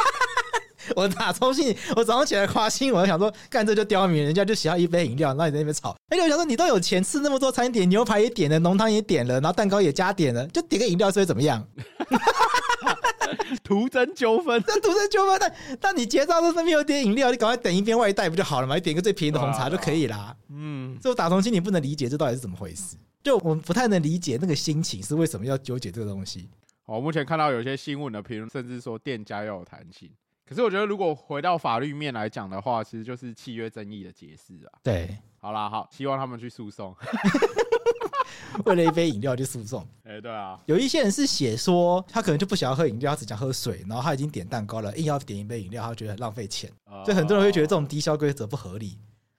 [0.94, 5.96] 我打通信，我早上起来夸新闻，我想说干这就刁民，人家就想要一杯饮料，然后你在那边吵。
[6.10, 11.66] 哎，我想说你都有钱吃那么多餐点，牛排也点了，浓汤也点了，然后蛋糕也加点了， 就点个饮料是会怎么样？
[13.64, 15.38] 徒增纠纷，这徒增纠纷。
[15.40, 18.74] 但但你结账的时候那边有点饮料，你赶快等一边外带不就好了吗？
[18.74, 20.36] 你点一个最便宜的红茶就可以啦。
[20.50, 26.48] 嗯，所以打从心里不能理解这到底是怎么回事，就我们不太能理解那个心情是为什么要纠结这个东西。
[26.86, 30.08] 我目前看到有些新闻的评论，甚至说店家要有弹性。
[30.48, 34.78] 可是我觉得，如果回到法律面来讲的话，其实就是契约争议的解释啊。
[34.84, 36.94] 对，好啦，好，希望他们去诉讼。
[38.64, 39.84] 为了一杯饮料去诉讼？
[40.04, 40.60] 哎、欸，对啊。
[40.66, 46.70] 有一些人是写说，他可能就不想要喝饮料，他只想喝水，然后他已经点蛋糕了，硬要点一杯饮料，他觉得很浪费钱。
[46.86, 48.96] Uh, 所以很多人会觉得这种低消规则不合理。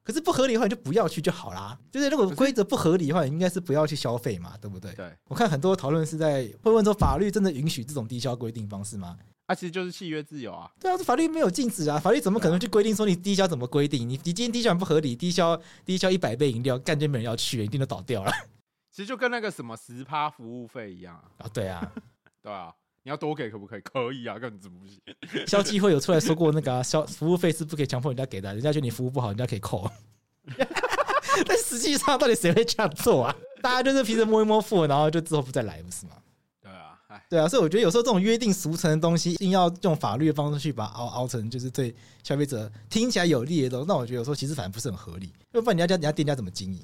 [0.07, 1.77] 可是不合理的话，你就不要去就好啦。
[1.91, 4.93] 就是如果规则不合理的话，你应该是不要去消费嘛，对不对？
[4.93, 5.11] 对。
[5.25, 9.17] 我看很多讨论是在会问说，法律真的允许这种低消规定方式吗？
[9.47, 10.71] 啊，其实就是契约自由啊。
[10.79, 14.07] 对啊，法律没有禁止啊，法律怎么可能去规定说你低消怎么规定？
[14.07, 18.31] 你你今天低消不合理，低消低消一百杯饮料，干就没人要去，一定都倒掉了。
[18.89, 21.23] 其实就跟那个什么十趴服务费一样啊。
[21.39, 21.91] 啊，对啊，
[22.41, 22.73] 对啊，
[23.07, 23.81] 你要多给可不可以？
[23.81, 24.99] 可以啊，根本不行。
[25.47, 29.89] 消基会有出来说过，那个 消、啊、服务费是不可以强迫人家给的，人家觉得你服务不好，人家可以扣。
[31.47, 33.33] 但实际上，到底谁会这样做啊？
[33.61, 36.11] 大家就是平时摸一摸付，然后就之后不再来，不是吗？
[37.29, 45.31] 对啊，所以我觉得有时候这种约定俗成的东西，硬要用法律的方式去把它熬熬成，就是对消费者听起来有利的东西，那我觉得有时候其实反而不是很合理。
[45.53, 46.81] 要不然你要叫人家店家怎么经营？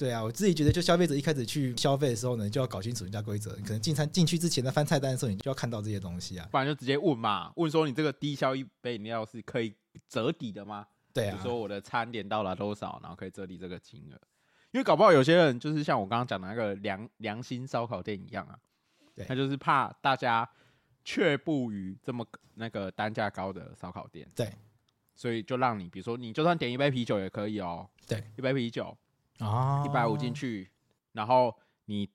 [0.00, 3.54] 嗯，对啊，我自己觉得，就消费者一开始去消费的时候呢，就要搞清楚人家规则。
[3.56, 9.74] 你可能进餐进去之前在翻菜单的时候，你就要看到这些东西啊，不然就直接问嘛，问说你这个低消一杯饮料是可以
[10.08, 10.86] 折抵的吗？
[11.12, 14.18] 对啊，比如说我的餐点到了多少，然后可以折抵这个金额。
[14.72, 18.58] 因为搞不好有些人就是像我刚刚讲的那个良良心烧烤店一样啊。
[19.28, 20.48] 他就是怕大家
[21.04, 24.50] 却步于这么那个单价高的烧烤店，对，
[25.14, 28.96] 所以就让你，比如说你就算点一杯啤酒也可以哦，对，一杯啤酒
[29.40, 30.70] 啊，一百五进去，
[31.12, 31.54] 然后
[31.86, 32.08] 你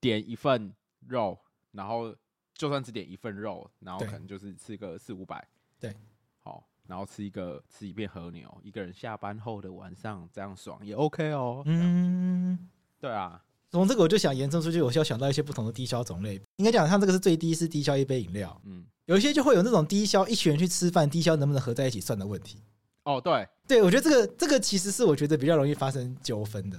[0.00, 0.74] 点一份
[1.06, 1.38] 肉，
[1.72, 2.14] 然后
[2.54, 5.46] 就算只点一份肉，然后可能就是吃个四五百，
[5.80, 5.94] 对，
[6.40, 12.68] 好，然后吃一个吃一片和牛，一个人下班后的晚上这样爽也 OK 哦，嗯，
[13.00, 13.42] 对啊。
[13.70, 16.40] 从这个我就想延伸出去，我需要想到一些不同的低消种类。
[16.56, 22.62] 应该讲，像这个是最低是低消一杯饮料，嗯，有一些就会有那种低消一群人去吃饭，低消能不能合在一起算的问题。
[23.08, 26.78] 哦，对，对，我觉得这个这个其实是我觉得比较容易发生纠纷的。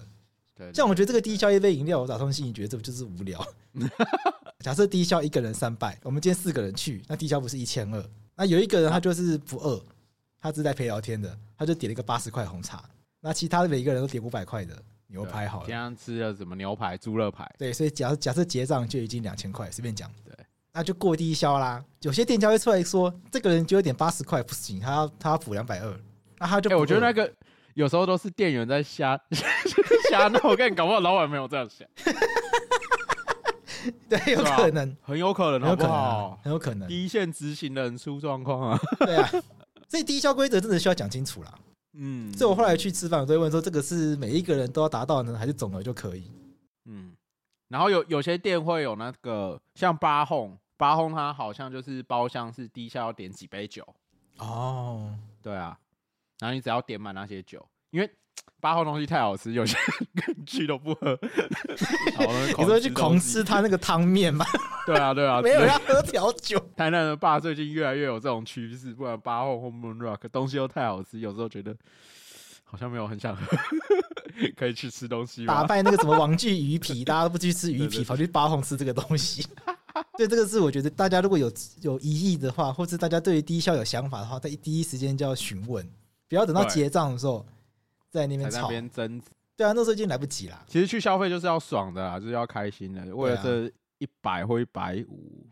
[0.55, 3.43] 对，像我觉得这个低消一杯饮料，我打通心你觉得这不就是无聊。
[4.59, 8.05] 假设低消一个人三百，我们今天四个人去，那低消不是一千二？
[8.35, 9.81] 那有一个人他就是不饿，
[10.39, 12.83] 他是在陪聊天的，他就点了一个八十块红茶，
[13.21, 14.77] 那其他的每一个人都点五百块的。
[15.07, 17.51] 牛排好了，今天吃了什么牛排、猪肉排？
[17.57, 20.07] 对，所以假设假设结账就已经两千块，随便讲。
[20.23, 20.35] 对，
[20.71, 21.83] 那就过低消啦。
[22.01, 25.99] 有些店家会出来说，这个人就有点八十块不行，他要他要补两百二，
[26.39, 26.69] 那他就。
[26.69, 27.31] 哎、欸，我觉得那个
[27.73, 29.19] 有时候都是店员在瞎
[30.09, 31.87] 瞎闹，我跟你搞不好老板没有这样想。
[34.09, 36.39] 对，有可能，很有可能，好不好？
[36.43, 38.79] 很有可能，第一线执行的人出状况啊。
[38.99, 39.29] 对啊，
[39.87, 41.53] 所以低消规则真的需要讲清楚啦。
[41.93, 46.29] 嗯，所以我后来去吃饭，我都会问说，这个是每一个人都要达到呢，还是总额就可以？
[46.85, 47.15] 嗯，
[47.69, 53.87] 然后有有些店会有那个像八红，八红它好像就是包厢是低消要点几杯酒
[54.39, 55.79] 哦，对啊，
[56.39, 58.09] 然后你只要点满那些酒，因为。
[58.61, 59.77] 八号东西太好吃，有些
[60.13, 61.17] 人 去都不喝。
[62.57, 64.45] 你说去狂吃他那个汤面吗？
[64.85, 66.59] 对啊，对啊，没有要喝调酒。
[66.75, 71.73] 台南的爸最近越来越有这种趋势，不然八号或 Moon Rock 东西都太好吃，有时候觉得
[72.65, 73.45] 好像没有很想喝，
[74.57, 75.45] 可以去吃东西。
[75.45, 79.45] 打败那个什么王记鱼皮，大家都不去吃鱼皮，跑去八号吃这个东西。
[80.17, 81.49] 对，这个是我觉得大家如果有
[81.81, 85.87] 有疑义的话，或是大家对于低消有想法的话，在第一时间就要询问，
[86.29, 87.45] 不要等到结账的时候。
[88.11, 89.21] 在那边吵，边争，
[89.55, 90.65] 对啊，那时候已经来不及了。
[90.67, 93.15] 其实去消费就是要爽的啦，就是要开心的。
[93.15, 95.45] 为了这一百或一百五，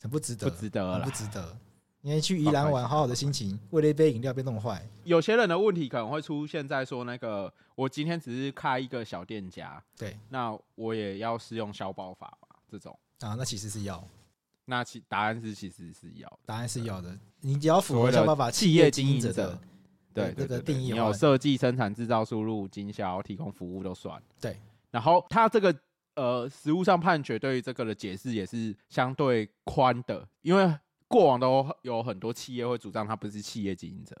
[0.00, 1.58] 很不值得，不值得了，不值得。
[2.02, 4.88] 因为去宜兰玩，好好的心情，为了一杯饮料被弄坏。
[5.02, 12.56] 有些人的问题可能会出现在说，那个我今天只是开一个小店家，对，那我也要适用消保法嘛？
[12.70, 14.06] 这种啊，那其实是要，
[14.66, 17.18] 那其答案是其实是要，答案是要的。
[17.40, 19.58] 你只要符合消保法，企业经营者的。
[20.16, 24.20] 对，这个定义，你有设计、生产、制造、输入、经销、提供服务都算。
[24.40, 24.58] 对，
[24.90, 25.74] 然后它这个
[26.14, 30.74] 呃，实务上判决对于这个的解释也是相对宽的，因为
[31.06, 34.16] 过往都有很多企业会主张它不是企业经营者。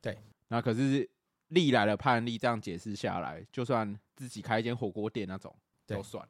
[0.00, 1.06] 对，那可是
[1.48, 5.54] 历来的判例这样解释下来，就算自己开一间火锅店那种
[5.86, 6.26] 都算。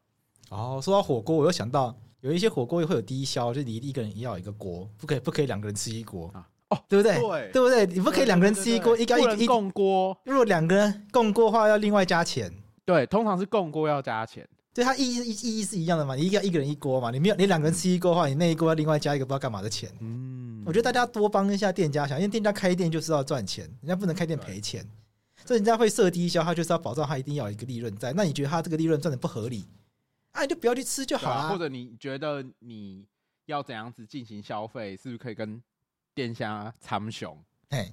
[0.50, 6.50] 哦，说到火锅，我又想到有一些火锅会有低消，就你一个人要一个锅，不可以不可以两个人吃一锅啊。
[6.74, 7.18] 哦，对不对？
[7.18, 7.86] 对，对不对？
[7.86, 10.16] 你不可以两个人吃一锅，一个一共锅。
[10.24, 12.52] 如果两个人共锅的话，要另外加钱。
[12.84, 14.46] 对，通常是共锅要加钱。
[14.74, 16.16] 对，它意义意义是一样的嘛？
[16.16, 17.10] 你一个一个人一锅嘛？
[17.10, 19.88] 你没有你两个人吃一锅的话，你那一锅要另外加一个不知道干嘛的钱。
[20.00, 24.84] 嗯，我觉得大家多帮一下店家想，因为店家开店就是要赚钱，人家不能开店赔钱。
[25.46, 28.12] 所以人家会设低消，他就是要保障他一定要有一个利润在。
[28.14, 29.66] 那你觉得他这个利润赚的不合理，
[30.32, 31.50] 啊，你就不要去吃就好了。
[31.50, 33.04] 或者你觉得你
[33.46, 35.62] 要怎样子进行消费，是不是可以跟
[36.14, 37.36] 店家参雄？
[37.70, 37.92] 哎，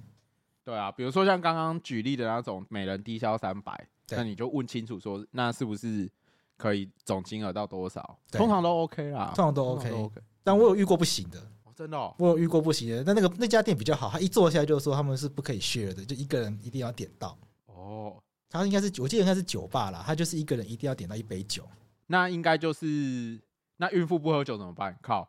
[0.64, 6.10] 对啊，比如说像刚刚举例的那种每人低消三百，那你就问清楚说，那是不是？
[6.58, 8.16] 可以总金额到多少？
[8.30, 9.90] 通常都 OK 啦，通常都 OK。
[9.90, 13.02] 都 OK，但我有遇过不行的，哦、真的、哦，我有遇过不行的。
[13.02, 17.36] 但那个那家店比较好，他一坐下来就说他们是不可以 share 的，就一个人一定要点到。
[17.66, 21.64] 哦，他应该是我记得应该是酒吧啦，他就是一个人一定要点到一杯酒。
[22.06, 23.40] 那应该就是
[23.76, 24.96] 那孕妇不喝酒怎么办？
[25.02, 25.28] 靠！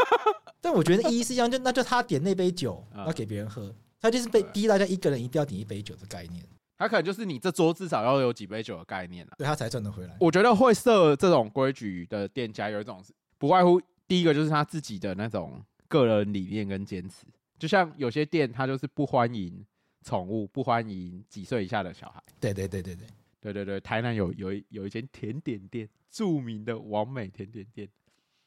[0.60, 6.44] 但我觉得意义是一样，就那就他点那杯酒要给别人喝，他就是被逼大家一个人一定要点一杯酒的概念。
[6.78, 10.16] 他可能就是你这桌至少要有几杯酒的概念了，对他才赚得回来。
[10.18, 13.00] 我觉得会设这种规矩的店家有一种
[13.38, 17.26] 不外乎第一个就是他自己的那种个人理念跟坚持，
[17.58, 19.64] 就像有些店他就是不欢迎
[20.04, 22.20] 宠物，不欢迎几岁以下的小孩。
[22.40, 23.06] 对对对对对
[23.42, 27.88] 对对对，台南有有有一间甜点店，著名的完美甜点店，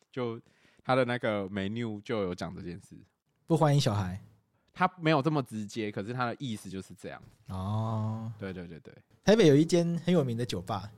[0.09, 0.41] 就
[0.81, 2.95] 他的那个 menu 就有讲这件事，
[3.45, 4.19] 不欢迎小孩。
[4.73, 7.21] 他没有这么直接，可是他的意思就是这样。
[7.47, 10.89] 哦，对对对对，台北有一间很有名的酒吧，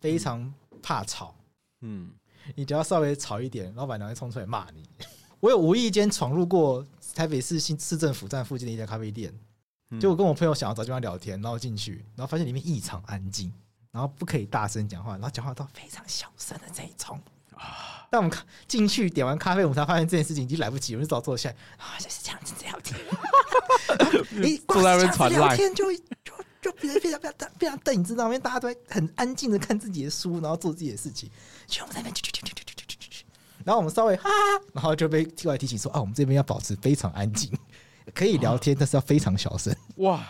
[0.00, 1.36] 非常怕吵。
[1.82, 2.10] 嗯，
[2.56, 4.88] 你只要稍微吵一点，老板娘会冲出来骂你。
[5.38, 9.32] 我有无意间闯入过台北市新市政府站附近的一家咖啡店，
[10.00, 13.52] 就我跟我朋友想要找地方聊天，然后进去，然后发现里面异常安静，
[13.92, 17.20] 然后不可以大声讲话，然后讲话都非常小声的这一种。
[17.54, 18.06] 啊！
[18.10, 23.00] 但我们进去点完咖啡，我们才发现这件事情已经来不及，我们就早坐下来啊，就是这样子聊天。
[24.42, 28.28] 你 坐在那边传聊天就就就别人非常非常非常瞪，你知道吗？
[28.28, 31.30] 因为大家都在很安静的看自己的书，然后做自己的事情。
[31.66, 32.22] 就我们在那边，
[33.64, 34.28] 然后我们稍微哈，
[34.74, 37.50] 然后就被另外提醒说啊，我们这边要保持非常安静，
[38.14, 39.74] 可以聊天，但是要非常小声。
[39.96, 40.26] 哇！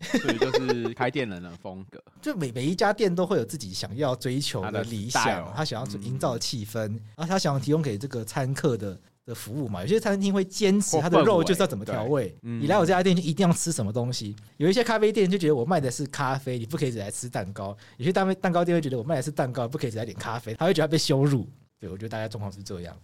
[0.00, 6.78] 所以就是开店人的风格， 就每每一家店都会有自己想要追求的理想，他想要营造的气氛，
[7.16, 8.96] 然后他想要提供给这个餐客的
[9.26, 9.82] 的服务嘛。
[9.82, 14.36] 有些餐厅会坚持他的肉就是要怎么调味，你来我这家店就一定要吃什么东西。
[14.58, 17.76] 有一些咖啡店就觉得我卖的是咖啡，你不可以只来吃蛋糕。
[17.96, 21.48] 有些蛋蛋糕店会觉得我卖的是蛋糕，不可以只来点咖啡，他会觉得被羞辱。
[21.80, 22.96] 对，我觉得大家状况是这样，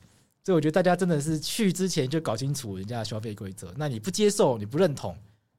[0.45, 3.75] 所以我觉得大家真的是去之前就搞清楚人家的消费规则。
[3.77, 5.17] 那你不接受，你不认同。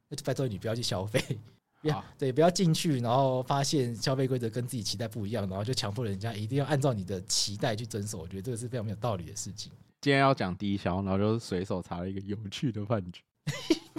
[0.09, 1.23] 那就拜托你不要去消费，
[1.89, 8.19] 好 对，不要进去，然后发现消费规则跟自己期待不一样，然后就强迫人家一定要按照你的期待去遵守。
[8.19, 9.71] 我觉得这个是非常没有道理的事情。
[10.01, 13.21] 今天要讲低消，然后就随手查了一个有趣的判决，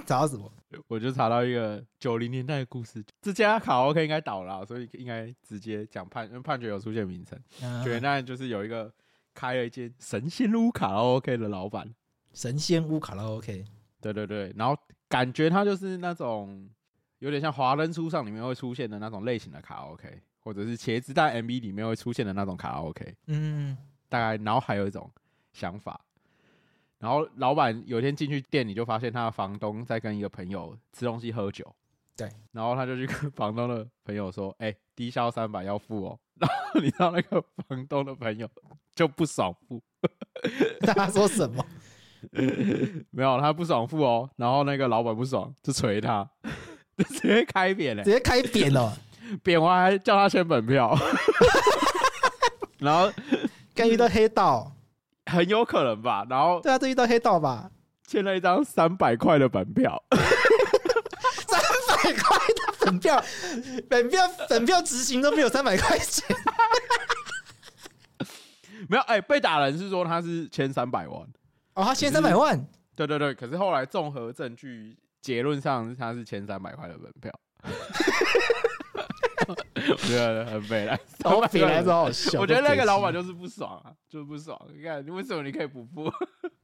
[0.06, 0.52] 查到什么？
[0.86, 3.02] 我就查到一个九零年代的故事。
[3.22, 7.38] 这家卡拉 OK 应该倒了，所以应该直接讲判，因为判决有出现名称。
[7.82, 8.92] 九零年代就是有一个
[9.34, 11.94] 开了一间神仙屋卡拉 OK 的老板，
[12.32, 13.64] 神仙屋卡拉 OK，
[14.00, 14.76] 对对对，然后。
[15.08, 16.66] 感觉他就是那种
[17.18, 23.14] 有点像华灯初上里面会出现的那种类型的卡拉 OK，或者是茄子蛋 MV 里面会出现的那种卡拉 OK。
[23.26, 23.76] 嗯，
[24.08, 25.10] 大概然后还有一种
[25.52, 26.00] 想法，
[26.98, 31.70] 然后老板有一天进去店里就发现他的房东在跟一个朋友吃东西喝酒。
[32.16, 38.48] 对，然后他就去跟房东的朋友说：“哎，低消三百要付哦。”然后你知道那个房东的朋友
[38.96, 39.80] 就不爽付，
[40.82, 41.64] 他说什么？
[43.10, 46.28] 没有，他不爽付哦，然后那个老板不爽，就捶他，
[46.96, 48.96] 就直接开扁了，直接开扁了，
[49.42, 50.96] 扁完还叫他签本票，
[52.78, 53.12] 然后
[53.74, 54.72] 刚遇到黑道，
[55.26, 56.26] 很有可能吧？
[56.28, 57.70] 然后对啊，都遇到黑道吧？
[58.06, 60.02] 签了一张三百块的本票，
[62.92, 63.24] 本票，
[63.88, 66.24] 本票本票执行都没有三百块钱，
[68.88, 71.20] 没有哎、欸，被打人是说他是签三百万。
[71.74, 77.32] 哦，他签三百万，对对对，可是后来综合证据，结论上他是签三百块的本票，
[79.90, 82.40] 我觉得很美来，好美来，好笑。
[82.40, 84.58] 我觉得那个老板就是不爽啊，就是不爽。
[84.74, 86.04] 你看，你为什么你可以不付？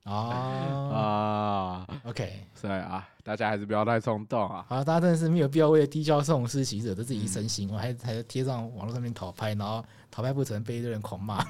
[0.04, 0.14] 啊
[1.84, 4.64] 啊，OK，所以啊，大家还是不要太冲动啊。
[4.68, 11.44] 好，大家真的是没有必要为了低消这种事情惹得自己身心，我还还贴上网络上面讨拍，然后讨拍不成，被一堆人狂骂。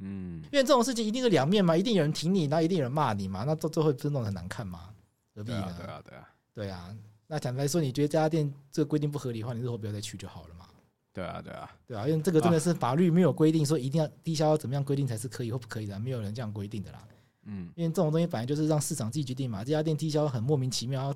[0.00, 4.90] 嗯，因为这种事情一定是两面嘛，一定有人挺你，然后一定有人骂你嘛，那最最后不是弄得很难看吗？
[5.34, 5.72] 何必呢？
[5.78, 6.94] 对啊，对啊，对啊。
[7.34, 10.66] 那坦白说，你觉得这家店这个规定不合理的话，你日后不要再去就好了嘛。
[11.12, 17.02] 对啊，对啊，对啊，因为这个真的是法律没有规定说一定要低消怎么样规定才是可以或不可以的，没有人这样规定的啦。
[17.46, 19.64] 嗯，因为这种东西本来就是让市场自己决定嘛。
[19.64, 21.12] 这家店低消很莫名其妙，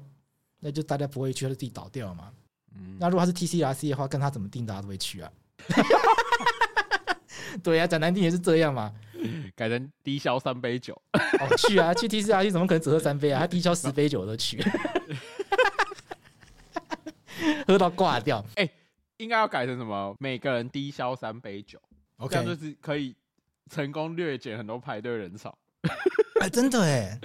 [0.58, 2.32] 那就大家不会去，他就自己倒掉嘛。
[2.74, 5.30] 嗯，那如果他是 TCRC 的话，跟他怎么定，大家都会去啊。
[7.62, 8.92] 对、啊，讲难听也是这样嘛。
[9.54, 13.40] 改成低消三杯酒，哦，去啊，去 TCRC，怎么可能只喝三杯啊？
[13.40, 14.62] 他低消十杯酒都去，
[17.66, 18.44] 喝到挂掉。
[18.56, 18.70] 哎、欸，
[19.18, 20.14] 应该要改成什么？
[20.18, 21.78] 每个人低消三杯酒
[22.18, 22.28] ，okay.
[22.28, 23.14] 这样就是可以
[23.70, 25.56] 成功略减很多排队人潮。
[26.40, 27.18] 哎、欸，真的哎，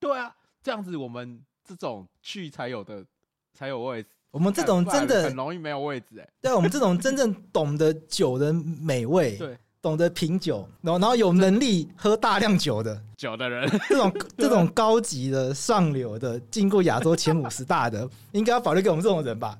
[0.00, 3.04] 对啊，这样子我们这种去才有的
[3.52, 4.08] 才有位置。
[4.30, 6.28] 我们这种真的很容易没有位置哎。
[6.40, 19.58] 对，我们这种真正懂得酒的美味，对，懂得品酒，然后然后有能力喝大量酒的 酒的人，这种 这种高级的上流的，进过亚洲前五十大的， 应该要保留给我们这种人吧？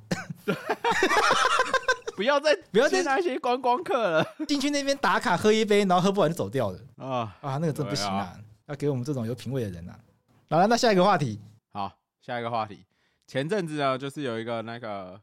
[2.17, 8.35] 不要再不要再那些观光客了，进去那边打卡喝一杯，然后喝不完就走掉了啊啊，那个真不行啊！
[8.67, 9.99] 要给我们这种有品味的人啊！
[10.49, 11.39] 好了，那下一个话题，
[11.75, 11.93] 好，
[12.25, 12.87] 下一个话题。
[13.27, 15.21] 前阵子呢，就是有一个那个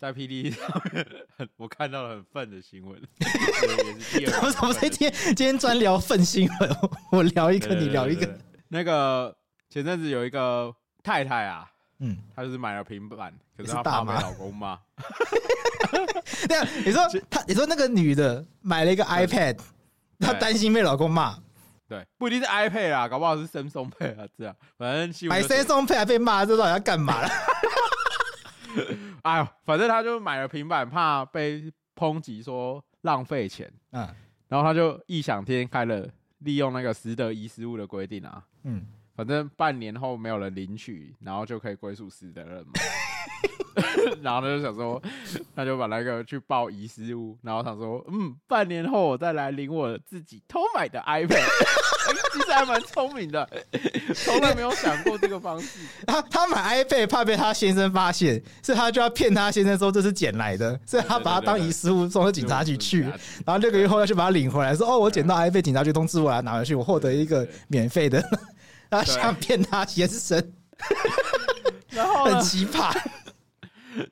[0.00, 2.98] 在 PTT 上面很我看到了很愤的新闻。
[4.42, 6.76] 我怎么今天今天专聊愤新闻？
[7.12, 8.38] 我聊一个，你聊一个。
[8.68, 9.36] 那个
[9.68, 14.78] 前阵子有一个太太啊，嗯，她就是买了平板，可是她怕被老公骂。
[16.48, 19.58] 对啊，你说她，你说那个女的买了一个 iPad，
[20.18, 21.36] 她担心被老公骂。
[21.86, 27.28] 对，不一定是 iPad 啊，搞不好是 Samsung Pay 啊，这样，反正买 Samsung Pay 还被骂，这到底要干嘛了？
[29.22, 34.08] 哎呦，反正他就买了平板，怕被抨击说浪费钱，嗯，
[34.48, 36.08] 然后他就异想天开了，
[36.38, 42.72] 利用那个拾得遗失物的规定啊，嗯，反正半年后没有人领取，然后就可以归属拾得人嘛。
[44.20, 45.00] 然后他就想说，
[45.54, 51.46] 他就把那个去报遗失物，然后他说，嗯，半年后我再来领我自己偷买的 iPad，
[52.32, 53.48] 其实还蛮聪明的，
[54.14, 55.80] 从来没有想过这个方式。
[56.06, 68.22] 他他买 iPad 怕被他先生发现，所以他就要骗他先生说这是捡来的，所以他把他当遗失物送到警察局去，然后六个月后要去把他领回来，说哦，我捡到 iPad，警察局通知我来拿回去，我获得一个免费的，
[68.90, 70.52] 他想骗他先生，
[71.88, 72.96] 然后很奇葩。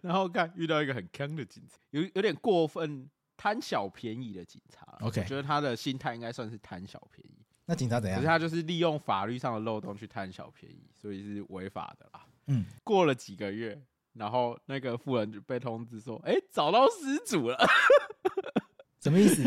[0.03, 4.85] 然后看遇到一个很坑的警察，有有点过分贪小便宜的警察。
[5.01, 7.38] OK，我觉得他的心态应该算是贪小便宜。
[7.71, 8.19] 那警察怎样？
[8.19, 12.25] 可是他就是利用法律上的漏洞去贪小便宜，所以是违法的啦。
[12.47, 13.79] 嗯，过了几个月，
[14.15, 17.59] 然后那个富人就被通知说：“哎，找到失主了。
[18.99, 19.43] ”什么意思？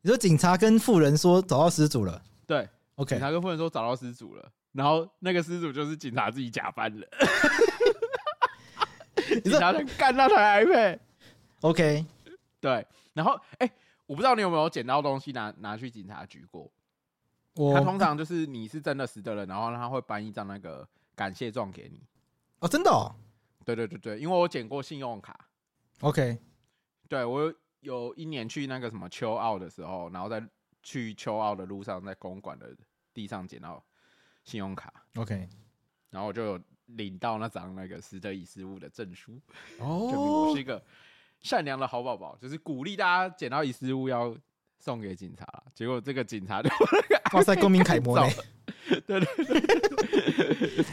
[0.00, 2.22] 你说警察跟富人说找到失主了？
[2.46, 3.16] 对，OK。
[3.16, 7.06] 警察跟富人说找到失主了，然后那个失主就是警察自己假扮的。
[9.44, 12.06] 警察在干那台 iPad，OK，
[12.60, 13.72] 对，然后哎、欸，
[14.06, 16.72] 我不知道你有没有捡到东西拿拿去警察局过。
[17.54, 22.02] 我他通常就是你是真的实得人，然后他会颁一张那个感谢状给你。
[22.60, 22.90] 哦，真的？
[22.90, 23.14] 哦？
[23.64, 25.48] 对对对对，因为我捡过信用卡。
[26.00, 26.38] OK，
[27.08, 30.42] 对我有一年去那个什么秋奥的时候，然后在
[30.82, 32.76] 去秋奥的路上，在公馆的
[33.12, 33.84] 地上捡到
[34.44, 34.92] 信用卡。
[35.16, 35.48] OK，
[36.10, 36.60] 然后我就有。
[36.94, 39.40] 领到那张那个实得遗失物的证书，
[39.78, 40.84] 哦， 证明我是一个
[41.40, 44.36] 善良的好宝宝，就是鼓励大家捡到遗失物要
[44.80, 45.46] 送给警察。
[45.74, 46.70] 结果这个警察就
[47.32, 48.26] 哇塞，公民楷模呢！
[49.06, 50.84] 对对对，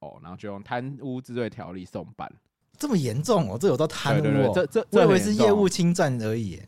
[0.00, 2.26] 哦，然后就用贪污治罪条例送办，
[2.78, 3.58] 这么严重哦？
[3.60, 4.50] 这有到贪污？
[4.54, 6.58] 这这我以为是业务侵占而已。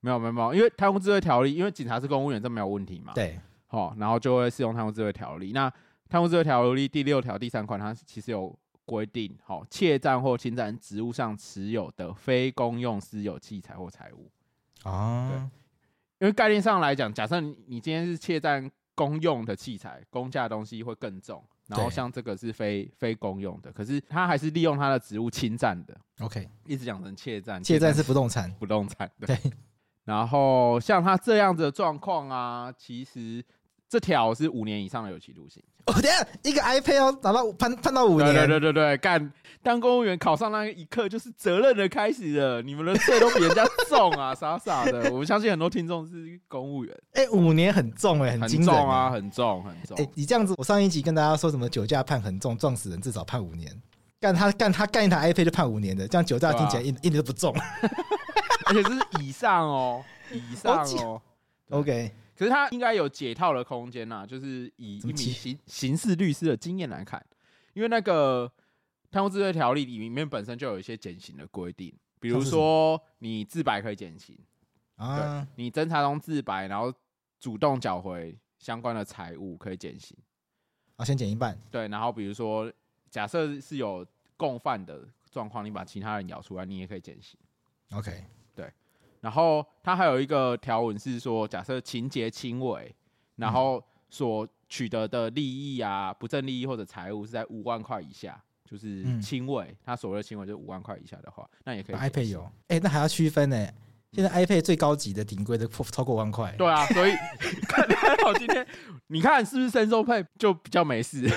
[0.00, 3.14] 没有没有没有，因为贪污治罪条例，因为警察是公务员，这没有问题嘛。
[3.14, 5.52] 对，好，然后就会适用贪污治罪条例。
[5.52, 5.72] 那
[6.10, 14.30] 贪污治罪条例第六条第三款，它其实有规定，好，窃占或侵占职务上持有的非公用私有器材或财物。
[14.84, 15.38] 啊，对，
[16.20, 21.44] 因为概念上来讲，假设你今天是窃占公用的器材，公家的东西会更重。
[21.66, 25.96] 然后像这个是非非公用的，可是他还是利用他的职务侵占的。
[26.20, 29.10] OK，一直讲成窃占，窃占是不动产，不动产。
[29.18, 29.36] 对。
[30.04, 33.44] 然后像他这样子的状况啊，其实。
[33.86, 35.62] 这条是五年以上的有期徒刑。
[35.86, 38.34] 哦，等下一个 iPad 要拿到判判到五年。
[38.34, 39.32] 对对对对，干
[39.62, 42.62] 当公务员考上那一刻就是责任的开始了。
[42.62, 45.10] 你们的罪都比人家重啊，傻傻的。
[45.12, 46.96] 我们相信很多听众是公务员。
[47.12, 49.96] 哎，五年很重哎，很惊人啊，很重很重。
[49.98, 53.70] 哎，你这样子，我上一集跟大家说什么酒驾判很重，撞死人至少判五年。
[54.20, 57.54] 干他干他干一台 iPad 就判五年的，这样酒驾听起来一一点都不重。
[58.66, 61.20] 而且这是以上哦，以上哦。
[61.68, 62.10] OK。
[62.36, 67.24] 可是他应该有解套的空间呐，就是以一名刑刑事律师的经验来看，
[67.74, 68.50] 因为那个
[69.10, 74.36] 贪污治罪条例里面本身就有一些减刑的规定，比如说你自白可以减刑
[74.96, 76.92] 啊，你侦查中自白，然后
[77.38, 80.16] 主动缴回相关的财物可以减刑。
[80.96, 82.72] 啊，先减一半，对，然后比如说
[83.10, 84.06] 假设是有
[84.36, 87.38] 共犯的状况，你把其他人咬出来，你也可以减刑
[87.90, 88.24] ，OK。
[89.24, 92.94] 然后它还有一个条文是说，假设情节轻微，
[93.36, 98.38] 然后所取得的利益啊，不正利益或者财物是在五万块以下，
[98.70, 99.74] 就是轻微。
[99.82, 101.96] 他所谓的轻微就是五万块以下的话，那也可以。
[101.96, 103.66] iPad 有，哎，那还要区分呢。
[104.12, 106.54] 现在 iPad 最高级的顶规的超过万块。
[106.58, 107.12] 对啊，所以
[107.66, 108.64] 看还好今天
[109.06, 111.26] 你看是不是伸手配就比较没事。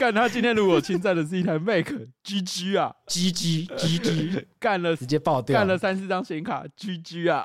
[0.00, 7.44] 干他今天如果侵占的是一台 Mac，GG 啊，GG GG，干了直接爆掉，干了三四张显卡，GG 啊。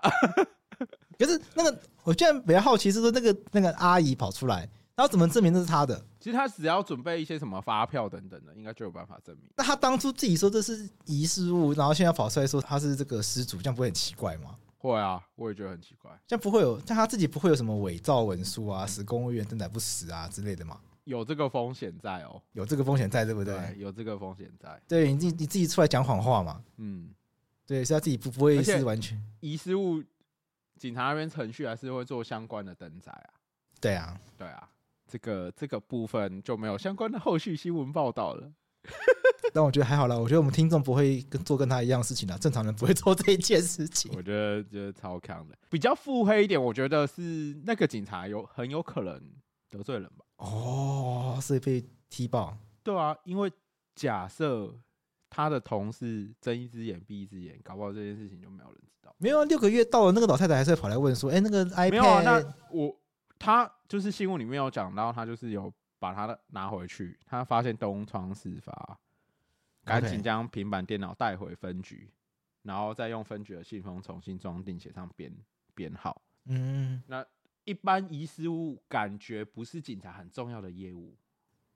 [1.19, 4.61] 可是那个，我现在比较好奇是说，那个那个阿姨跑出来，
[4.95, 6.01] 然后怎么证明这是他的？
[6.17, 9.51] 其实他只要准备一些什么发票等等的，应该就有办法证明。
[9.57, 14.55] 那他当初自己说这是遗失物，然后现在跑出来说他是这个失主，这样不会很奇怪吗？
[14.77, 16.09] 会啊，我也觉得很奇怪。
[16.25, 20.79] 这样不会有，像他自己不会有什么伪造文书啊，使公务员真的不死啊之类的吗？
[21.05, 23.55] 有这个风险在哦，有这个风险在，对不对？
[23.55, 24.79] 对，有这个风险在。
[24.87, 26.63] 对，你自己你自己出来讲谎话嘛？
[26.77, 27.09] 嗯，
[27.65, 30.03] 对，是他自己不不会是完全遗失物，
[30.77, 33.29] 警察那边程序还是会做相关的登载啊。
[33.79, 34.69] 对啊，对啊，
[35.07, 38.51] 这个这个部分就没有相关的后续新闻报道了。
[39.53, 44.11] 但我觉得还好啦，我觉得我们听众不会跟做跟他一样事情的，正常人不会 做这一件事情。
[44.15, 47.21] 我觉得觉得超强的，比较腹黑一点，我觉得是
[47.63, 49.21] 那个警察有很有可能
[49.69, 50.24] 得罪人吧。
[50.37, 52.57] 哦，所以被踢爆。
[52.83, 53.51] 对啊，因为
[53.95, 54.73] 假设
[55.29, 59.15] 他的同事睁一只眼闭一只眼，搞不好这件事情就没有人知道。
[59.17, 61.91] 没有啊，六个月到了，那个老太太还是会跑来问说：“哎、欸，那个 iPad……
[61.91, 62.95] 没有啊，那我
[63.39, 68.99] 他就是新闻里面有讲到，他就是有把他拿回去，他发现东窗事发，
[69.83, 72.11] 赶紧将平板电脑带回分局，
[72.63, 75.33] 然后再用分局的信封重新装订，写上编
[75.73, 76.21] 编号。
[76.45, 77.25] 嗯，那。
[77.65, 81.15] 一般遗失物感觉不是警察很重要的业务，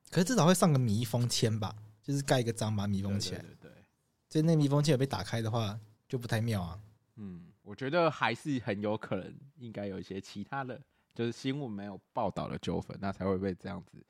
[0.10, 3.42] 可是至少会上个密封签吧，就是盖一个章把它密封起来。
[3.42, 3.86] 对，对，对，
[4.30, 6.80] 所以那密封签有被打开的话，就不太妙啊。
[7.16, 10.80] 嗯，我觉得还是很有可能，应该有一些其他的，
[11.14, 14.06] 就是新闻没有报道的纠纷，那才会被这样子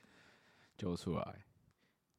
[0.78, 1.36] 揪出来。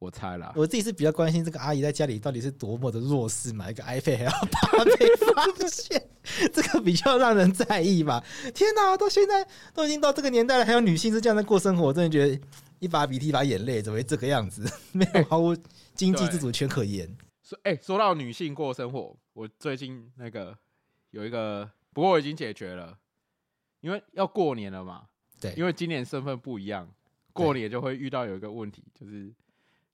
[0.01, 6.09] 我猜啦，我自己是比较关心这个阿姨在家里到底是多么的弱势，买一个 iPad 还要怕被发现，
[6.55, 8.25] 这个比较让人在意吧。
[8.55, 12.43] 天哪，到现在都已经到这个年代了，还有女性是这样在过生活，我真的觉得
[12.79, 14.67] 一把鼻涕一把眼泪，怎么会这个样子？
[14.93, 15.55] 没有毫无
[15.95, 17.07] 经济自主权可言。
[17.43, 20.57] 说哎、欸，说到女性过生活，我最近那个
[21.11, 22.97] 有一个，不过我已经解决了，
[23.83, 25.03] 因为要过年了嘛。
[25.39, 26.91] 对，因为今年身份不一样，
[27.35, 29.31] 过年就会遇到有一个问题，就是。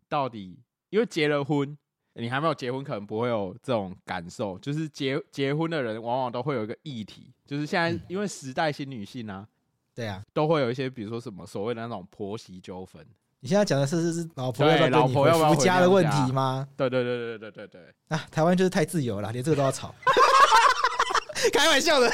[0.08, 0.58] 到底，
[0.90, 1.76] 因为结了婚，
[2.14, 4.58] 你还没有结婚，可能不会有这种感受。
[4.58, 9.46] 就是结结婚的人，往往都会有一个议题，就是现在因为时代新女性啊，
[9.94, 13.04] 对啊，都会有一些，比如说什么所谓的那种婆媳纠纷。
[13.40, 16.66] 你现在讲的是是是老婆要不要老婆要不要回家的问题吗？
[16.76, 17.94] 对对对对对对对。
[18.08, 19.94] 啊，台湾就是太自由了，连这个都要吵。
[21.52, 22.08] 开玩笑的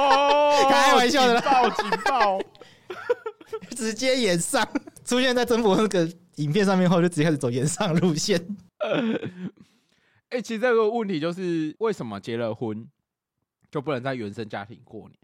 [0.00, 2.40] 哦，开玩笑的，警报警报，
[3.76, 4.66] 直接演上
[5.04, 6.10] 出现在曾博那个。
[6.38, 8.40] 影片上面后就直接开始走延上路线。
[10.30, 12.88] 哎， 其实这个问题就是为什么结了婚
[13.70, 15.14] 就不能在原生家庭过年？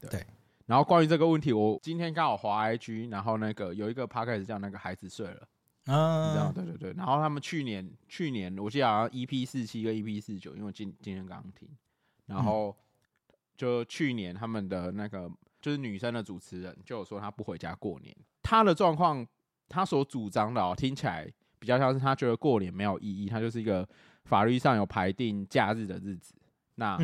[0.00, 0.10] 对。
[0.10, 0.26] 对，
[0.66, 4.06] 然后关于这个问题，我今天刚好滑 IG，然后那个有一个
[4.44, 5.48] 叫那个孩子睡了。
[5.86, 6.92] 啊，这样对对对。
[6.92, 11.68] 然后他们去年去年我记得好像 EP 四七跟 EP 四九，因为我今今天刚刚听，
[12.26, 12.76] 然后
[13.56, 15.30] 就去年他们的那个
[15.62, 19.26] 就是女生的主持人就有说她不回家过年，她的状况，
[19.68, 23.86] 她所主张的、哦、听起来比较像是他觉得过年没有意义，他就是一个
[24.24, 26.34] 法律上有排定假日的日子，
[26.76, 26.98] 那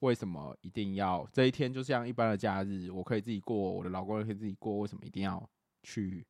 [0.00, 5.48] 为什么一定要这一天就像一般的假日，我可以自己过，我的老公也可以自己过，为什么一定要
[5.82, 6.26] 去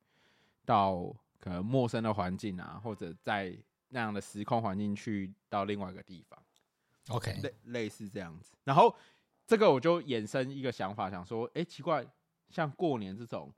[0.65, 1.13] 到？
[1.43, 3.57] 可能陌生的环境啊，或者在
[3.89, 6.39] 那样的时空环境去到另外一个地方
[7.09, 8.53] ，OK，类类似这样子。
[8.63, 8.95] 然后
[9.47, 12.05] 这个我就衍生一个想法，想说，哎、欸，奇怪，
[12.51, 13.51] 像过年这种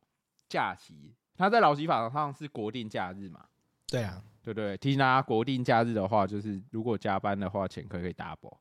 [0.48, 3.46] 假期，它在劳基法上是国定假日嘛？
[3.88, 8.58] 对啊，对对，提醒大家，国定假日的话，就是如果加班的话，钱可以可以 double。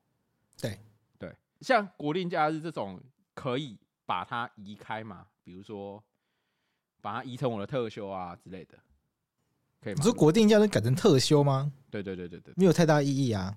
[0.60, 0.78] 对
[1.18, 3.00] 对，像国定假日这种，
[3.34, 5.26] 可以把它移开嘛？
[5.42, 6.02] 比如说，
[7.00, 8.78] 把它移成我的特休啊之类的
[9.80, 9.94] 可以。
[9.94, 11.72] 你说国定假日改成特休吗？
[11.90, 13.56] 对对对对对，没有太大意义啊，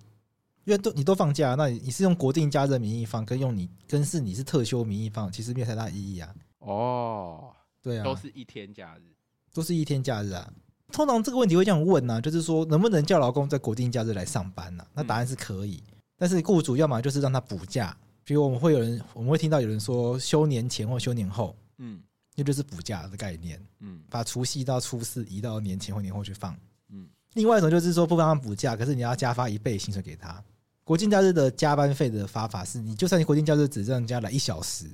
[0.63, 6.33] 因为都你都放假，那你你是用国定假日的名义放，跟用你跟是你是特休名义放，其实没有太大意义啊。
[6.59, 7.55] 哦，
[7.85, 9.13] 对啊，都是一天假日，
[9.53, 10.51] 都是一天假日啊。
[10.91, 14.89] 通常这个问题会这样问呢、啊，就是说能不能叫劳工在国定假日来上班呢、啊？
[14.95, 22.01] 那答案是可以，嗯、但是雇主要么就是让他补假，比如我们会有人我们会听到有人说休年前或休年后，嗯。
[22.37, 26.53] 那就是补假的概念，嗯，把除夕到初四移到年前或年后去放，
[26.89, 27.07] 嗯。
[27.35, 30.43] 另外一种就是说不帮他补假，可是你要加发一倍薪水给他。
[30.83, 34.85] 国定假日的加班费的发法是，你就算你国定假日只让人家来一小时，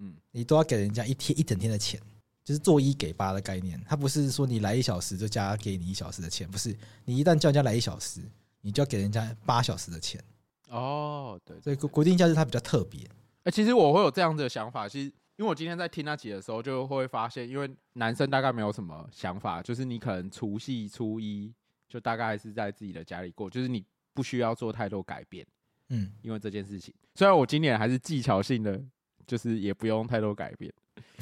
[0.00, 1.98] 嗯，你都要给人家一天一整天的钱，
[2.44, 3.80] 就是做一给八的概念。
[3.88, 8.20] 它不是说你来一小时就加给你一小时的钱，不是，你一旦叫人家来一小时，
[8.60, 10.22] 你就要给人家八小时的钱。
[10.68, 13.00] 哦，对，所以国国定假日它比较特别。
[13.44, 15.12] 哎，其实我会有这样子的想法，其实。
[15.36, 21.52] 因为我今天在听那集的时候，就会发现，因为男生大概没有什么想法，就是你可能除夕初一
[21.88, 23.82] 就大概是在自己的家里过，就是你
[24.12, 25.44] 不需要做太多改变，
[25.88, 28.80] 嗯，因为这件事情，虽然我今年还是技巧性的，
[29.26, 30.72] 就是也不用太多改变，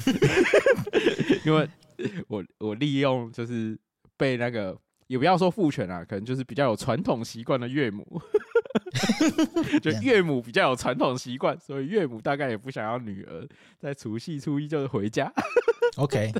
[1.45, 1.69] 因为
[2.27, 3.77] 我我利用就是
[4.17, 8.21] 被那个也不要说父权啊，可能就是比较有传统习惯的岳母。
[9.81, 13.47] 就岳母比较有传统习惯，所以岳母大概也不想要女儿
[13.77, 15.31] 在除夕初一就是回家。
[15.97, 16.31] OK，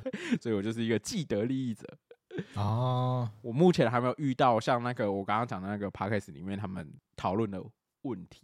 [0.42, 1.86] 所以我就是一个既得利益者。
[2.56, 7.62] 哦，我目前还没有遇到像那个我刚刚讲的那个 Podcast 里面他们讨论的
[8.04, 8.44] 问题。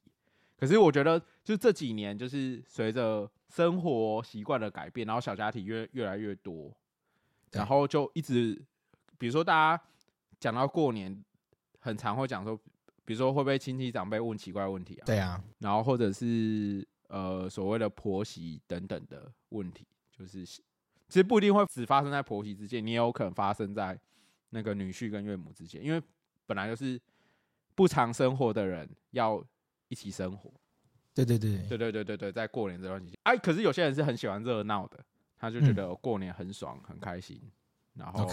[0.58, 6.76] 可是我觉得，就这几年，就是随着生活习惯的改变，然后小家庭越越来越多，
[7.52, 8.62] 然后就一直，
[9.18, 9.84] 比如说大家
[10.40, 11.24] 讲到过年，
[11.80, 12.60] 很常会讲说。
[13.06, 15.06] 比如说会被亲戚长辈问奇怪问题啊？
[15.06, 20.64] 对啊，然后或者是呃所谓的婆媳等等的问题，就是其
[21.14, 23.98] 实不一定会只发生在婆媳之间，你也有可能发生在
[24.50, 26.04] 那个女婿跟岳母之间，因为
[26.46, 27.00] 本来就是
[27.76, 29.42] 不常生活的人要
[29.90, 30.52] 一起生活。
[31.14, 34.98] 对对对对对对对对，在过年这段期间，哎，可是有些人是很喜欢热闹的，
[35.38, 37.42] 他就觉得过年很爽很开心，
[37.94, 38.30] 然后。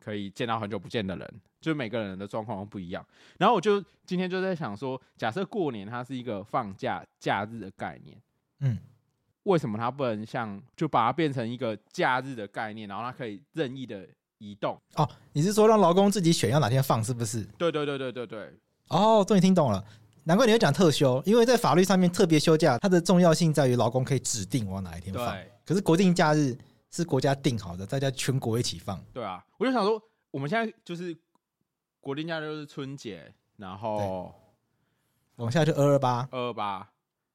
[0.00, 3.02] 可以见到很久不见的人，就每个人的状况都不一样。
[3.38, 8.20] 然后我就今天就在想说，假设过年它是一个放假假日的概念，
[8.60, 8.78] 嗯，
[9.44, 14.78] 为什么它不能像就把它变成一个假日的概念，然后它可以任意的移动？
[14.96, 17.42] 哦，你是说让劳工自己选要哪天放，是不是？
[17.56, 18.52] 对对对对对对。
[18.88, 19.82] 哦，终于听懂了，
[20.24, 25.32] 难怪你会讲特休，因为在法律上面特别休假，它的重要性在于劳工可以指定往哪一天放。
[25.32, 25.50] 对。
[25.64, 26.56] 可是国定假日。
[26.96, 29.04] 是国家定好的，大家全国一起放。
[29.12, 30.00] 对啊，我就想说，
[30.30, 31.12] 我们现在就是
[32.00, 34.32] 国定假日就是春节，然后
[35.34, 36.88] 往下就二二八，二二八，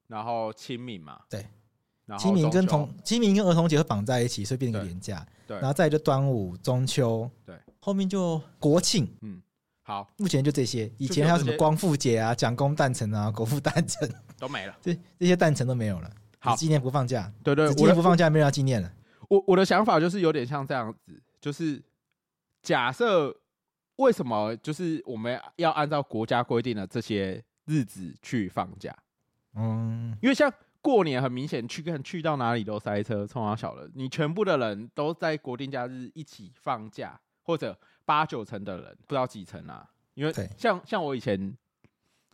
[0.08, 1.46] 然后清明嘛，对，
[2.18, 5.28] 清明跟同清明跟儿童节会绑在一起，所以变成一个连假。
[5.46, 9.14] 对，然后再就端午、中秋，对，后面就国庆。
[9.24, 9.42] 嗯，
[9.90, 16.08] 好，目前就这些，以前还有什么光复节啊、蒋公诞辰啊、 国父诞辰 都没了，这这些诞辰都没有了。
[16.38, 18.94] 好，纪念不放假，对对，纪念不放假，没人要纪念了。
[19.30, 21.82] 我我的想法就是有点像这样子，就是
[22.62, 23.36] 假设
[23.96, 28.96] 为什么就是我们要按照国家规定的这些日子去放假？
[29.56, 37.76] 嗯，因为像过年很明显去看去到哪里都塞车，从小小的你全部的人都在国定假日一起放假，或者
[38.10, 39.88] 八九成的人不知道几成啊？
[40.16, 41.56] 因为像像我以前，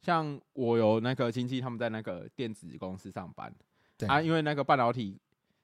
[0.01, 3.53] 像我有那个亲戚他们在那个电子公司上班，
[3.97, 5.19] 对啊，因为那个半导体。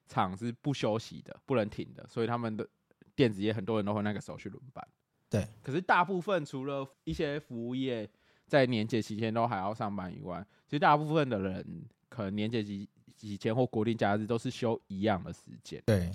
[0.08, 2.68] 厂是不休息的，不能停的，所以他们的
[3.14, 4.86] 电子业很多人都会那个时候去轮班。
[5.30, 8.06] 对，可是大部分除了一些服务业
[8.46, 12.86] 在年节期间都还要上班以外，其实大部分的人可能年节期
[13.16, 15.82] 期间或国定假日都是休一样的时间。
[15.86, 16.10] 对，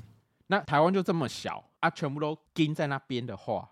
[0.45, 3.67] 那台湾就这么小啊，全部都盯在那边的话，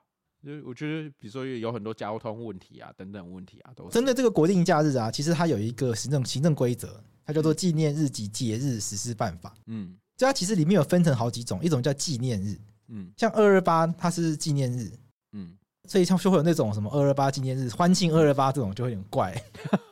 [0.46, 9.50] 就我觉得，比如说有很多交通问题啊，等等问题啊，都针对这个国定假日啊，其实它有一个行政行政规则，它叫做《纪念日及节日实施办法》。
[9.66, 12.56] 嗯，这它其实里面有分成好几种，一种叫纪念日，
[12.90, 14.92] 嗯，像二二八它是纪念日，
[15.32, 19.36] 嗯，所以像就会有那种什么二二八纪念日、欢庆二二八这种就会有点怪，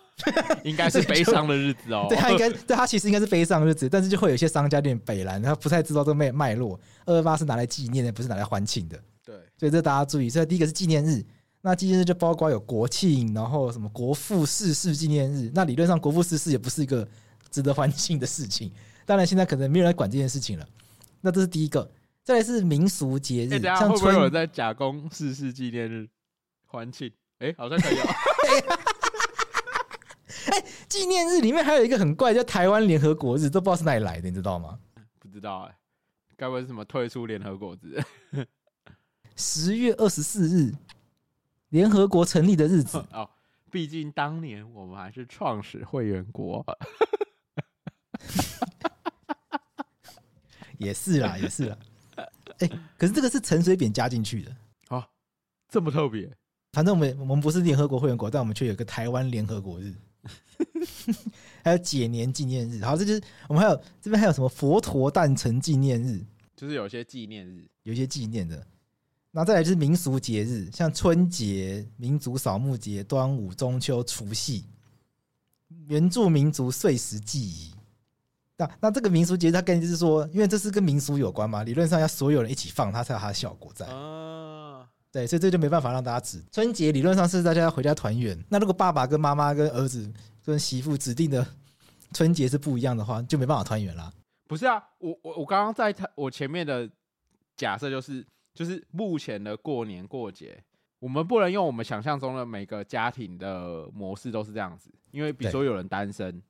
[0.64, 2.06] 应该是悲伤的日子哦。
[2.14, 6.80] 对，它应该对它其实应该是悲伤的日子，但是就会有一些商家有点北蓝，他不太知道这个脉脉络。
[7.08, 9.02] 二二八是拿来纪念的，不是拿来欢庆的。
[9.64, 10.30] 对，所以这大家注意。
[10.30, 11.24] 所以第一个是纪念日，
[11.62, 15.50] 那纪念日就包括有国庆，然后什么国父逝世纪念日。
[15.56, 17.08] 那理论上国父逝世也不是一个
[17.50, 18.70] 值得欢庆的事情。
[19.06, 20.68] 当然现在可能没有人管这件事情了。
[21.22, 21.90] 那这是第一个。
[22.26, 26.08] 再来是民俗节日，像会不会有在假公逝世纪念日
[26.66, 27.12] 欢庆？
[27.40, 27.98] 哎、欸，好像可以。
[30.48, 34.80] 哎、欸，纪念日里面还有一个很怪，叫台湾联合国日，都不知道是哪里来的，你知道吗？
[35.20, 35.76] 不知道哎、欸，
[36.38, 38.02] 该不会是什么退出联合国日？
[39.36, 40.74] 十月二十四日，
[41.70, 43.30] 联合国成立的日子 哦。
[43.72, 46.64] 毕竟当年我们还是创始会员国。
[50.78, 51.78] 也是啦， 也是啦。
[52.60, 54.52] 哎、欸，可是这个是陈水扁加进去的
[54.88, 55.06] 啊、哦，
[55.70, 56.30] 这么特别。
[56.72, 59.94] 反正我们我们不是联合国会员国，但我们却有个台湾联合国日，
[61.64, 62.84] 还有解年纪念日。
[62.84, 66.24] 好，这就是我们还有这边还有什么佛陀诞辰纪念日，
[66.56, 68.66] 就是有些纪念日，有一些纪念的。
[69.36, 74.64] 那再来就是民俗节日，像春节、民族扫墓节、端午、中秋、除夕、
[75.88, 77.74] 原住民族岁时祭仪。
[78.56, 83.88] 那那这个民俗节日，它概念就是说，因为这是跟民俗有关嘛，理论上要所有人一起放，它才有它的效果在。
[83.88, 88.40] 啊，对，所以这就没办法让大家指春节，理论上是大家要回家团圆。
[88.50, 90.14] 那如果爸爸跟妈妈跟儿子
[90.46, 91.44] 跟媳妇指定的
[92.14, 94.14] 春节是不一样的话，就没办法团圆啦。
[94.48, 96.88] 不是啊，我我我刚刚在他我前面的
[97.58, 98.24] 假设就是。
[98.54, 100.64] 就是目前的过年过节，
[101.00, 106.42] 我们不能用我们想象中的每个家庭的模式都是这样子，因为比如说有人单身，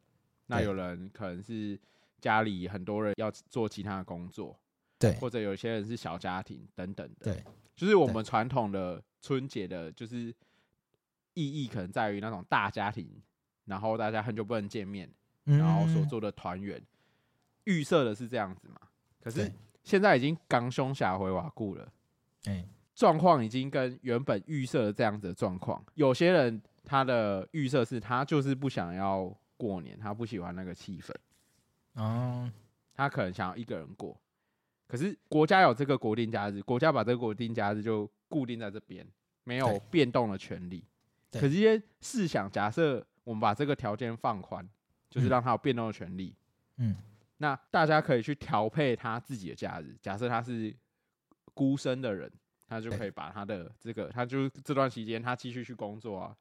[0.48, 1.80] 那有人可能是
[2.20, 4.60] 家里很多人要做其他的工作，
[5.00, 7.44] 对，或者有些人是小家庭等等的，对，
[7.76, 10.34] 就是我们传统的春节的，就是
[11.34, 13.10] 意义可能在于那种大家庭，
[13.66, 15.10] 然后大家很久不能见面，
[15.46, 16.82] 然后所做的团圆，
[17.64, 18.76] 预设的是这样子嘛，
[19.22, 19.50] 可是。
[19.84, 21.92] 现在已经刚凶下回瓦固了，
[22.46, 22.66] 哎，
[22.96, 25.84] 状况已经跟原本预设的这样子的状况。
[25.96, 31.14] 有些人他的预设是他就是不想要过年，他不喜欢那个气氛，
[31.94, 32.50] 哦，
[32.94, 34.20] 他可能想要一个人过。
[34.88, 39.06] 可是国家有这个国定假日，国家把这个国定假日就固定在这边，
[39.44, 40.84] 没有变动的权利。
[41.32, 44.68] 可是，些试想，假设我们把这个条件放宽，
[45.10, 46.36] 就是让他有变动的权利，
[46.78, 46.96] 嗯。
[47.38, 49.98] 那大家可以去调配他自己的假日。
[50.02, 50.76] 假设他是
[51.54, 52.32] 孤身的人，
[52.68, 56.36] 他就可以把他的这个，他就这段期间他继续去工作啊。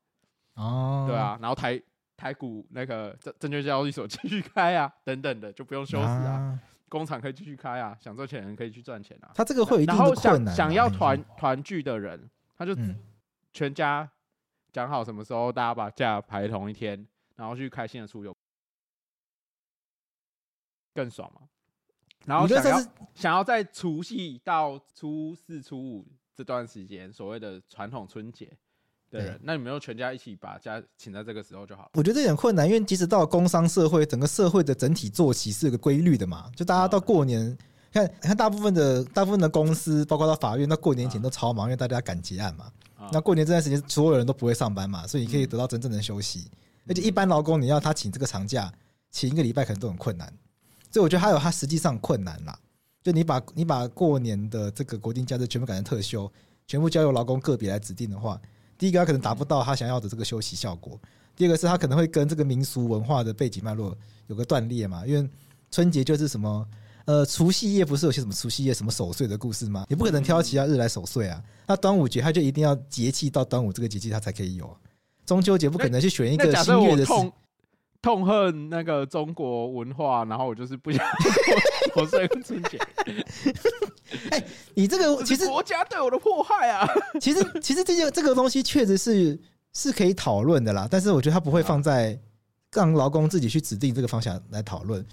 [0.54, 1.80] 哦，对啊，然后台
[2.16, 6.58] 台股那个证证券交易所继续开啊，等等的，就不用休息啊。
[6.88, 9.30] 工厂可以继续开啊，想赚钱的人可以去赚钱啊。
[9.34, 10.54] 他这个会有一定的困难。
[10.54, 12.76] 想想要团团聚的人，他就
[13.50, 14.08] 全家
[14.70, 18.36] 讲好什么时候大家把假排同一天，然后去开心的出游。
[20.94, 21.40] 更爽嘛？
[22.24, 22.80] 然后想要
[23.14, 28.56] 想要在除夕到初四、初五这段时间，所谓的传统春节
[29.10, 31.90] 的人，那你们就全家一起把家请在这个时候就好了。
[31.94, 36.50] 我觉得这点困难，因为即使到了工商社会，整个社会的整体作息是有个规律的嘛。
[36.54, 37.56] 就大家到过年，
[37.92, 42.70] 看看大部分的大部分的公司，包括到法院，到过年前都超忙，因为大家赶结案嘛。
[43.10, 46.48] 那过年这段时间，所有人都不会上班嘛，所以你可以得到真正的休息。
[46.86, 48.72] 而且一般劳工，你要他请这个长假，
[49.10, 50.32] 请一个礼拜可能都很困难。
[50.92, 52.56] 所以我觉得还有它实际上困难啦，
[53.02, 56.30] 就你把你把过年的这个国定假日全部改成特休，
[56.66, 58.38] 全部交由劳工个别来指定的话，
[58.76, 61.00] 第一个他可能达不到他想要的这个休息效果，
[61.34, 65.26] 第二个是他可能会跟这个民俗文化的背景脉络有个断裂嘛，因为
[65.70, 66.68] 春节就是什么
[67.06, 69.86] 呃除夕夜不是有些什么除夕夜什么守岁的故事吗？
[69.88, 71.42] 你不可能挑其他日来守岁啊。
[71.66, 74.76] 那端午节他就一定要节气到端午这个节气他才可以有，
[75.24, 77.06] 中秋节不可能去选一个新月的时。
[77.06, 77.32] 痛
[78.02, 81.06] 恨那个中国文化，然后我就是不想
[81.94, 82.78] 过这个春节。
[84.30, 84.44] 哎，
[84.74, 86.86] 你这个其实国家对我的迫害啊！
[87.20, 89.38] 其实，其实这件这个东西确实是
[89.72, 92.20] 是可以讨论的啦，但是我觉得它不会放在
[92.72, 95.06] 让劳工自己去指定这个方向来讨论。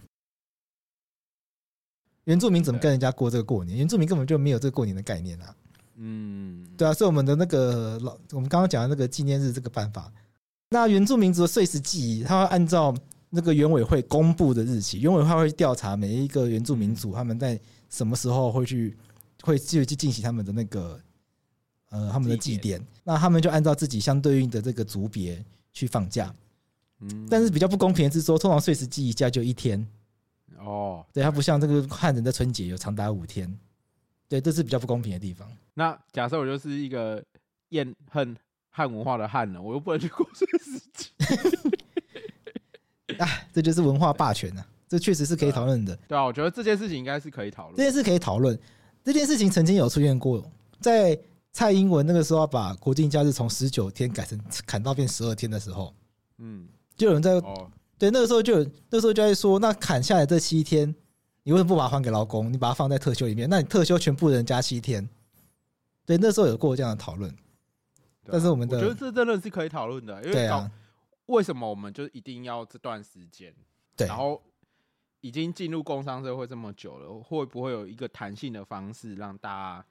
[2.26, 3.78] 原住民怎么跟人家过这个过年？
[3.78, 5.56] 原住民根本就没有这个过年的概念啊！
[5.96, 10.12] 嗯，对啊，所以我们的那个老，我们刚刚讲的那个纪念日这个办法。
[10.70, 12.96] 那原住民族的碎石记忆，他会按照
[13.30, 17.60] 那个原委会公布的日期，原委会会调查每一个原住民族他们在
[17.90, 18.96] 什么时候会去
[19.42, 21.00] 会继续去进行他们的那个
[21.90, 25.44] 呃他们的祭典，那他们就按照自己相对应的这个族别
[25.74, 26.34] 去放假。
[27.00, 29.86] 嗯，但是比较不公平的是说，通常碎石记一假就一天。
[30.58, 33.52] 哦，对，它不像这个汉人的春节有长达五天。
[34.28, 35.50] 对，这是比较不公平的地方。
[35.74, 37.24] 那假设我就是一个
[37.70, 38.36] 厌恨
[38.80, 41.10] 汉文化的汉呢，我又不能去过岁时祭。
[43.18, 44.66] 哎， 这就是文化霸权啊！
[44.88, 45.94] 这确实是可以讨论的。
[46.08, 47.76] 对啊，我觉得这件事情应该是可以讨论。
[47.76, 48.58] 这件事可以讨论。
[49.04, 50.50] 这件事情曾经有出现过，
[50.80, 51.20] 在
[51.52, 55.94] 蔡英文那个时候把国定假日从十九天改成砍到变十二天的时候，
[56.38, 56.66] 嗯，
[56.96, 57.32] 就有人在
[57.98, 60.96] 对那个时候就有那个时候就在说，那砍下来这七天，
[61.44, 62.54] 你为什么不把它还给劳工？
[62.54, 65.10] 你把它放在特休里面，那你特休全部人加七天。
[66.06, 67.36] 对，那时候有过这样的讨论。
[68.32, 70.72] 但是我们的我觉得这真的是可以讨论的，因为对啊。
[71.28, 73.54] 为什么我们就一定要这段时间？
[73.96, 74.42] 对，然后
[75.22, 79.86] 已经进入工商社会这么久了，会不会有一个弹性的方式让大家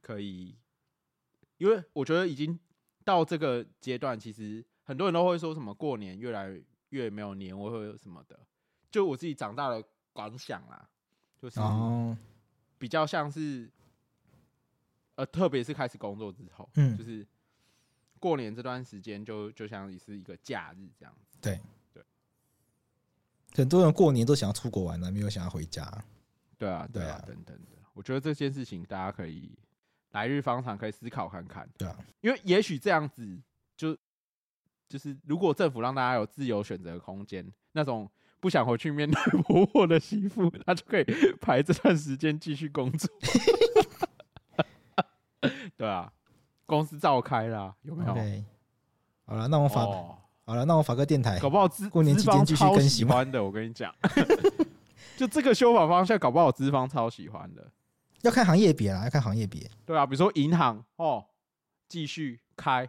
[0.00, 0.56] 可以？
[1.58, 2.58] 因为我觉得已经
[3.04, 6.58] 到这个阶段，其实很多人都会说什么过年越来
[6.88, 8.40] 越没有年味，或者什么的。
[8.90, 9.84] 就我自己长大的
[10.14, 10.88] 感想啦，
[11.36, 11.60] 就是
[12.78, 13.70] 比较像是，
[15.16, 17.26] 呃，特别是开始工作之后，嗯，就是。
[18.24, 21.36] 过年这段时间就就像是一个假日这样子。
[21.42, 21.60] 对
[21.92, 22.02] 对，
[23.54, 25.86] 很多人过年都想要出国玩的，没有想要回家。
[26.56, 27.76] 对啊，对啊，等等的。
[27.92, 29.52] 我觉得这件事情大家可以
[30.12, 31.68] 来日方长，可以思考看看。
[31.76, 33.38] 对啊，因为也许这样子
[33.76, 33.94] 就
[34.88, 38.10] 就是，如果政府让大家有自由选择的空间，那种
[38.40, 41.04] 不想回去面对 婆婆的媳妇，她就可以
[41.42, 43.10] 排这段时间继续工作。
[45.76, 46.10] 对啊。
[46.66, 48.14] 公司召开啦，有没有.
[49.26, 50.06] 好了，那我法、oh.
[50.44, 52.88] 好了，那我法哥电台搞不好资过年期间继续更新。
[52.90, 53.94] 喜欢的，我跟你讲，
[55.16, 57.66] 就这个修法方向，搞不好资方超喜欢的。
[58.22, 59.70] 要看行业别啦，要看行业别。
[59.86, 61.24] 对啊，比如说银行哦，
[61.88, 62.88] 继续开，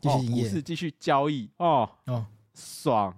[0.00, 3.14] 继续营业，股市继续交易哦哦，爽。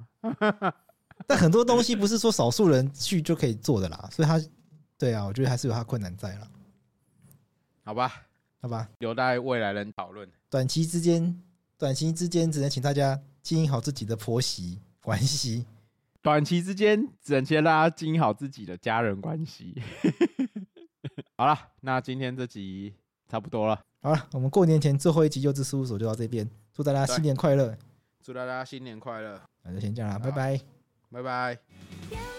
[1.27, 4.41] 但很多东西不是说少数人去就可以做的啦，所以他
[4.99, 6.49] 对啊，我觉得还是有他困难在了。
[7.85, 8.13] 好吧。
[8.63, 10.29] 好吧，留待未来人讨论。
[10.49, 11.43] 短期之间，
[11.77, 15.67] 短期之间只能请大家经营好自己的婆媳 关系。
[16.23, 19.83] 短期之间，只能请大家经营好自己的家人关系。
[21.37, 22.95] 好了，那今天这集
[23.29, 23.81] 差不多了。
[24.01, 27.77] 好了，我们过年前最后一集幼稚事务所就到这边，祝大家新年快乐！
[28.23, 29.43] 祝大家新年快乐！
[29.65, 30.61] 那就先这样啦，拜拜，
[31.11, 32.32] 拜拜。